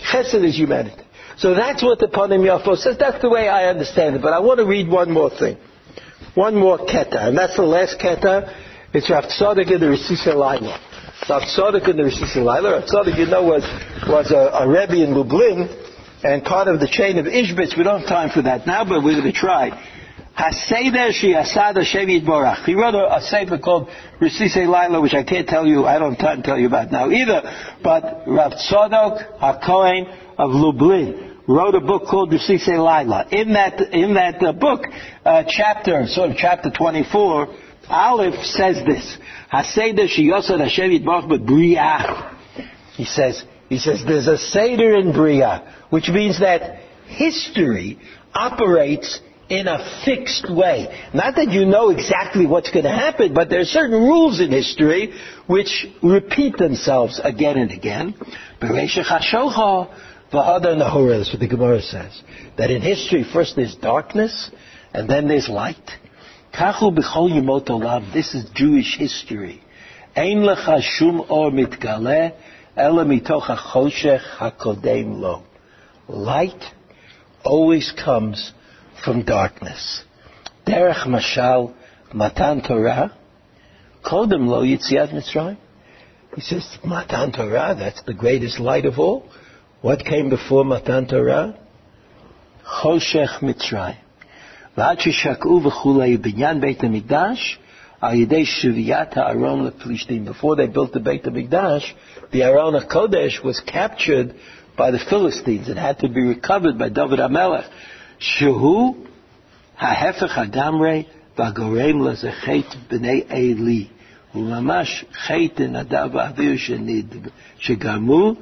[0.00, 1.04] Chesed is humanity.
[1.36, 2.96] So that's what the Panim Yafo says.
[2.98, 4.22] That's the way I understand it.
[4.22, 5.58] But I want to read one more thing.
[6.34, 7.28] One more keta.
[7.28, 8.50] And that's the last keta.
[8.94, 10.80] It's Rav Tzadok in the Risisa Laila.
[11.28, 12.80] Rav Tzadok in the Risisa Laila.
[12.80, 13.62] Rav Tzadok, you know, was,
[14.08, 15.81] was a, a Rebbe in Lublin
[16.22, 17.76] and part of the chain of Ishbitz.
[17.76, 19.70] We don't have time for that now, but we're going to try.
[20.36, 22.64] Haseder Yitborach.
[22.64, 23.88] He wrote a, sefer called
[24.20, 26.90] Risise Laila, which I can't tell you, I don't have time to tell you about
[26.90, 27.42] now either.
[27.82, 33.26] But Rav Tzadok HaKohen of Lublin wrote a book called Risise Laila.
[33.30, 34.84] In that, in that uh, book,
[35.24, 37.54] uh, chapter, sort of chapter 24,
[37.88, 39.18] Aleph says this.
[39.52, 42.38] Haseder Shiyasad Hashem Yitborach B'Briach.
[42.94, 47.98] He says, he says there's a Seder in Bria, which means that history
[48.32, 49.20] operates
[49.50, 50.88] in a fixed way.
[51.12, 54.50] Not that you know exactly what's going to happen, but there are certain rules in
[54.50, 55.12] history
[55.46, 58.14] which repeat themselves again and again.
[58.58, 58.86] That's what
[61.40, 62.22] the Gemara says.
[62.56, 64.50] That in history, first there's darkness,
[64.94, 65.90] and then there's light.
[68.14, 69.62] This is Jewish history.
[70.16, 72.32] Ein lecha shum or mitgaleh,
[72.78, 75.42] ela mitoch hachoshech hakodem lo
[76.11, 76.63] Light
[77.43, 78.51] always comes
[79.03, 80.03] from darkness.
[80.65, 81.73] Derech Mashal
[82.13, 83.15] Matan Torah,
[84.03, 85.57] Kodem Lo Yitziat Mitzrayim.
[86.35, 89.29] He says, Matan Torah, that's the greatest light of all.
[89.81, 91.57] What came before Matan Torah?
[92.65, 93.97] Choshech Mitzrayim.
[94.77, 97.59] ועד ששקעו וכולי בניין בית המקדש,
[98.01, 100.27] על ידי שביית הארון לפלישתים.
[100.27, 101.93] Before they built the Beit HaMikdash,
[102.31, 104.35] the Aron HaKodesh was captured
[104.77, 105.69] by the Philistines.
[105.69, 107.65] It had to be recovered by David HaMelech.
[108.19, 108.95] שהוא
[109.79, 111.03] ההפך הגמרי
[111.37, 113.85] והגורם לזה חטא בני עלי.
[114.31, 116.53] הוא ממש חטא נדב ואוויר
[117.59, 118.33] שגרמו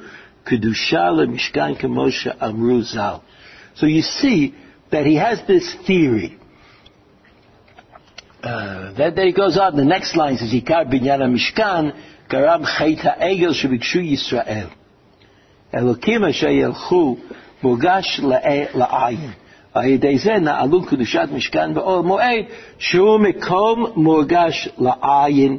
[0.43, 3.15] קדושה למשכן כמו שאמרו ז"ל.
[3.75, 4.53] So you see
[4.91, 6.37] that he has this theory.
[8.43, 11.85] Uh, that, that he goes on, the next line says, עיקר בניין המשכן
[12.29, 14.67] גרם חטא העגל שביקשו ישראל.
[15.74, 17.16] אלוקים אשר ילכו
[17.62, 18.20] מורגש
[18.74, 19.30] לעין.
[19.74, 22.44] על ידי זה נעלו קדושת משכן באור מועד,
[22.78, 25.58] שהוא מקום מורגש לעין,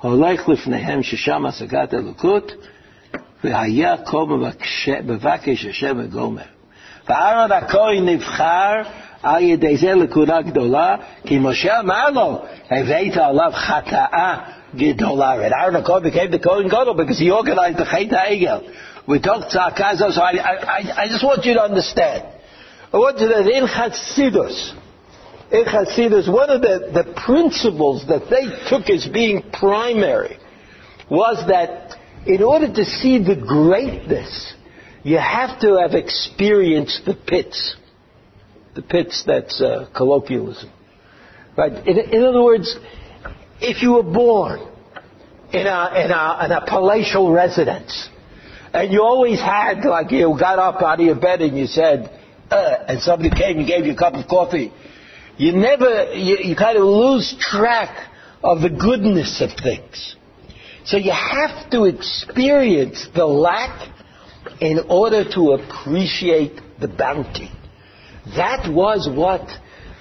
[0.00, 2.52] הולך לפניהם ששם השגת אלוקות,
[3.44, 4.26] והיה כל
[5.04, 6.42] מבקש השם וגומר.
[7.08, 8.72] ואהרון הכהן נבחר
[9.22, 10.96] על ידי זה לכהונה גדולה,
[11.26, 14.36] כי משה אמר לו, הבאת עליו חטאה
[14.76, 15.32] גדולה.
[15.34, 18.60] Aaron HaKohen became the Kohen Gadol because he organized Chet HaEgel.
[19.06, 22.28] We talked tzaka, so I, I, I just want you to understand.
[22.92, 24.74] I want you to, in Chasidus,
[26.26, 30.38] in one of the, the principles that they took as being primary
[31.10, 34.54] was that in order to see the greatness,
[35.02, 37.76] you have to have experienced the pits.
[38.74, 40.70] The pits, that's uh, colloquialism.
[41.56, 41.72] Right?
[41.86, 42.74] In, in, other words,
[43.60, 44.60] if you were born
[45.52, 48.08] in a, in a, in a palatial residence,
[48.72, 52.10] and you always had, like you got up out of your bed and you said,
[52.50, 54.72] uh, and somebody came and gave you a cup of coffee,
[55.36, 58.10] you never, you, you kind of lose track
[58.42, 60.16] of the goodness of things.
[60.84, 63.90] So you have to experience the lack
[64.60, 67.50] in order to appreciate the bounty.
[68.36, 69.46] That was what,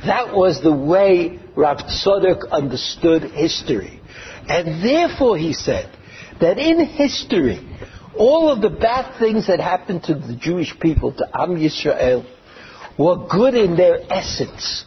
[0.05, 4.01] that was the way Rav Tzadok understood history.
[4.47, 5.95] And therefore he said
[6.39, 7.59] that in history,
[8.17, 12.25] all of the bad things that happened to the Jewish people, to Am Yisrael,
[12.97, 14.85] were good in their essence.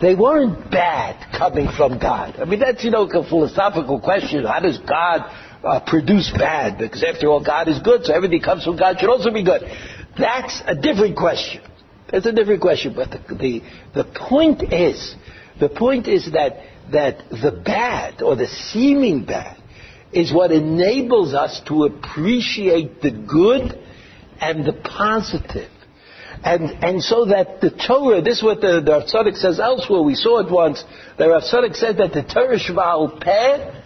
[0.00, 2.36] They weren't bad coming from God.
[2.40, 4.44] I mean, that's, you know, a philosophical question.
[4.44, 5.30] How does God
[5.62, 6.78] uh, produce bad?
[6.78, 9.62] Because after all, God is good, so everything comes from God should also be good.
[10.18, 11.62] That's a different question.
[12.10, 12.94] That's a different question.
[12.94, 13.62] But the, the,
[13.94, 15.14] the point is,
[15.60, 16.56] the point is that,
[16.90, 19.61] that the bad, or the seeming bad,
[20.12, 23.78] is what enables us to appreciate the good
[24.40, 25.70] and the positive.
[26.44, 30.16] And, and so that the Torah, this is what the, the Rav says elsewhere, we
[30.16, 30.84] saw it once,
[31.16, 33.82] the Tzadok said that the Torah Shval Peh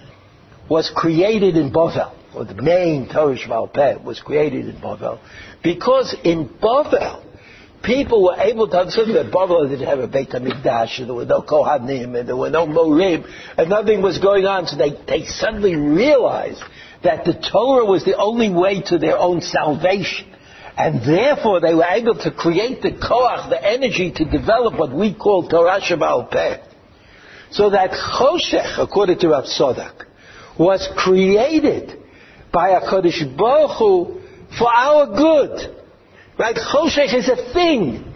[0.68, 5.20] was created in Bovel, or the main Torah Shval Peh was created in Bovel,
[5.62, 7.25] because in Bovel,
[7.82, 11.24] people were able to understand that Babylon didn't have a Beit HaMikdash, and there were
[11.24, 15.24] no Kohanim, and there were no Morim, and nothing was going on, so they, they
[15.26, 16.62] suddenly realized
[17.02, 20.32] that the Torah was the only way to their own salvation.
[20.76, 25.14] And therefore they were able to create the koach, the energy to develop what we
[25.14, 26.62] call Torah Shebaal Peh.
[27.50, 30.04] So that Choshech, according to Rav Tzadok,
[30.58, 32.02] was created
[32.52, 34.20] by a Baruch Hu
[34.58, 35.76] for our good.
[36.38, 36.54] Right?
[36.54, 38.12] Choshech is a thing.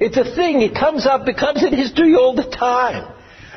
[0.00, 0.62] It's a thing.
[0.62, 3.12] It comes up, it comes in history all the time.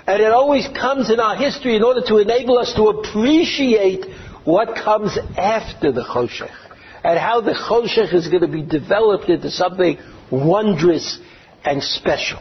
[0.08, 4.06] And it always comes in our history in order to enable us to appreciate
[4.44, 6.54] what comes after the Choshech.
[7.04, 9.98] And how the Choshech is going to be developed into something
[10.30, 11.20] wondrous
[11.64, 12.40] and special.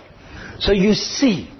[0.58, 1.50] So you see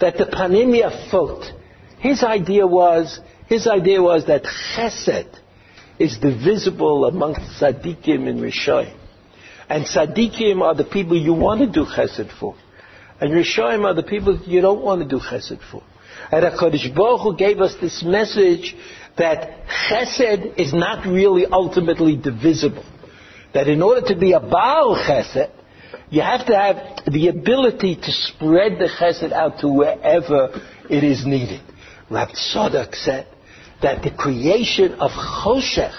[0.00, 1.50] that the Panim Yafos,
[1.98, 5.38] his idea was, his idea was that Chesed
[5.98, 8.94] is divisible amongst Tzaddikim and Rishoyim.
[9.68, 12.54] And tzaddikim are the people you want to do chesed for.
[13.20, 15.82] And Rishoim are the people you don't want to do chesed for.
[16.30, 18.76] And HaKadosh Baruch Hu gave us this message
[19.16, 22.84] that chesed is not really ultimately divisible.
[23.54, 25.50] That in order to be a Baal chesed,
[26.10, 31.26] you have to have the ability to spread the chesed out to wherever it is
[31.26, 31.60] needed.
[32.08, 33.26] Rav Tzadok said
[33.82, 35.94] that the creation of choshech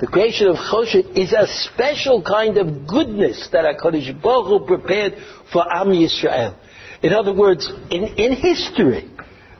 [0.00, 5.14] the creation of Choshech is a special kind of goodness that HaKadosh Baruch Hu prepared
[5.52, 6.54] for Am Yisrael.
[7.02, 9.10] In other words, in, in history,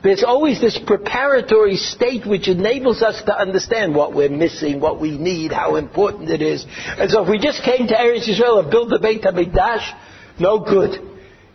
[0.03, 5.17] there's always this preparatory state which enables us to understand what we're missing, what we
[5.17, 6.65] need, how important it is.
[6.69, 10.61] And so if we just came to Eretz Yisrael and built the Beit HaMikdash, no
[10.61, 11.01] good.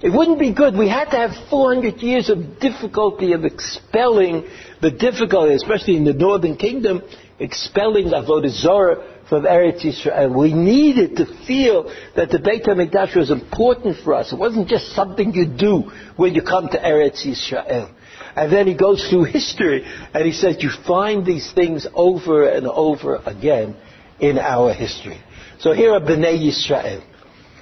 [0.01, 0.75] It wouldn't be good.
[0.75, 4.47] We had to have 400 years of difficulty of expelling
[4.81, 7.03] the difficulty, especially in the northern kingdom,
[7.41, 10.37] expelling Avodah Zorah from Eretz Yisrael.
[10.37, 14.31] We needed to feel that the Beit HaMikdash was important for us.
[14.31, 17.93] It wasn't just something you do when you come to Eretz Yisrael.
[18.35, 22.67] And then he goes through history and he says you find these things over and
[22.67, 23.75] over again
[24.19, 25.19] in our history.
[25.59, 27.03] So here are Bnei Yisrael.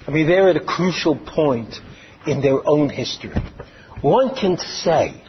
[0.08, 1.76] I mean, they're at a crucial point
[2.28, 3.32] in their own history.
[4.02, 5.22] One can say,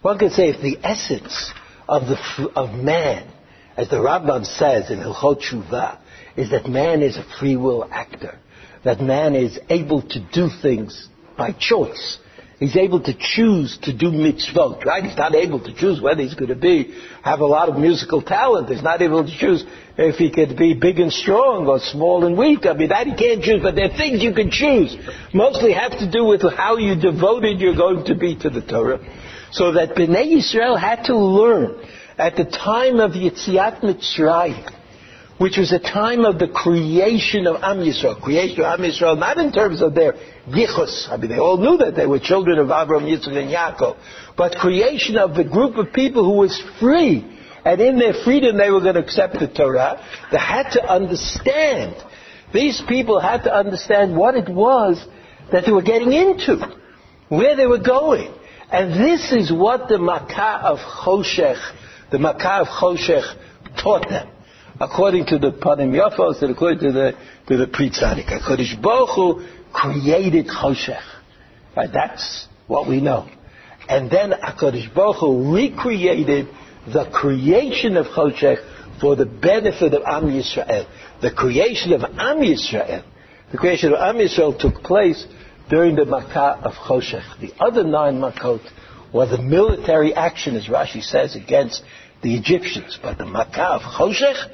[0.00, 1.52] one can say if the essence
[1.88, 3.32] of, the, of man
[3.78, 5.98] as the Rambam says in Hilchot Tshuva,
[6.36, 8.36] is that man is a free will actor.
[8.84, 12.18] That man is able to do things by choice.
[12.58, 15.04] He's able to choose to do mitzvot, right?
[15.04, 18.20] He's not able to choose whether he's going to be, have a lot of musical
[18.20, 18.68] talent.
[18.68, 19.64] He's not able to choose
[19.96, 22.66] if he could be big and strong or small and weak.
[22.66, 24.96] I mean, that he can't choose, but there are things you can choose.
[25.32, 28.98] Mostly have to do with how you devoted you're going to be to the Torah.
[29.52, 31.78] So that Bnei Yisrael had to learn
[32.18, 34.74] at the time of Yetziat Mitzrayim,
[35.38, 39.38] which was a time of the creation of Am Yisrael, creation of Am Yisrael, not
[39.38, 40.14] in terms of their
[40.48, 41.08] yichus.
[41.08, 43.96] I mean, they all knew that they were children of Abraham, Yitzchak, and Yaakov,
[44.36, 47.24] but creation of the group of people who was free,
[47.64, 50.04] and in their freedom they were going to accept the Torah.
[50.32, 51.94] They had to understand.
[52.52, 55.04] These people had to understand what it was
[55.52, 56.76] that they were getting into,
[57.28, 58.34] where they were going.
[58.72, 61.58] And this is what the Makkah of Choshech
[62.10, 64.28] the Makkah of Choshech taught them,
[64.80, 67.12] according to the Panim Yafos and according to the
[67.48, 68.26] to the Pri Tzadik.
[68.26, 71.02] HaKadosh Baruch Hu created Choshech.
[71.76, 71.90] Right?
[71.92, 73.28] That's what we know.
[73.88, 76.48] And then HaKadosh Baruch Hu recreated
[76.86, 80.86] the creation of Choshech for the benefit of Am Yisrael.
[81.20, 83.04] The creation of Am Yisrael,
[83.52, 85.26] the creation of Am Yisrael took place
[85.70, 87.40] during the Makkah of Choshech.
[87.40, 88.60] The other nine Makkot
[89.12, 91.82] was a military action, as Rashi says, against
[92.22, 92.98] the Egyptians.
[93.00, 94.50] But the Makkah of Choshech,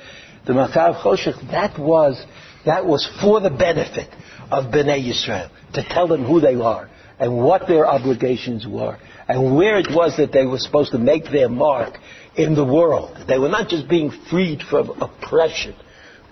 [0.46, 2.24] the Makkah of Choshech, that was,
[2.64, 4.08] that was for the benefit
[4.50, 6.88] of Bnei Yisrael, to tell them who they are,
[7.18, 8.98] and what their obligations were,
[9.28, 11.98] and where it was that they were supposed to make their mark
[12.36, 13.16] in the world.
[13.26, 15.74] They were not just being freed from oppression,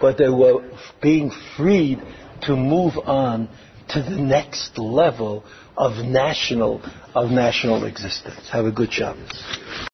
[0.00, 0.68] but they were
[1.00, 2.02] being freed
[2.42, 3.48] to move on
[3.90, 5.44] to the next level
[5.76, 6.82] of national
[7.14, 8.48] of national existence.
[8.50, 9.91] Have a good Shabbos.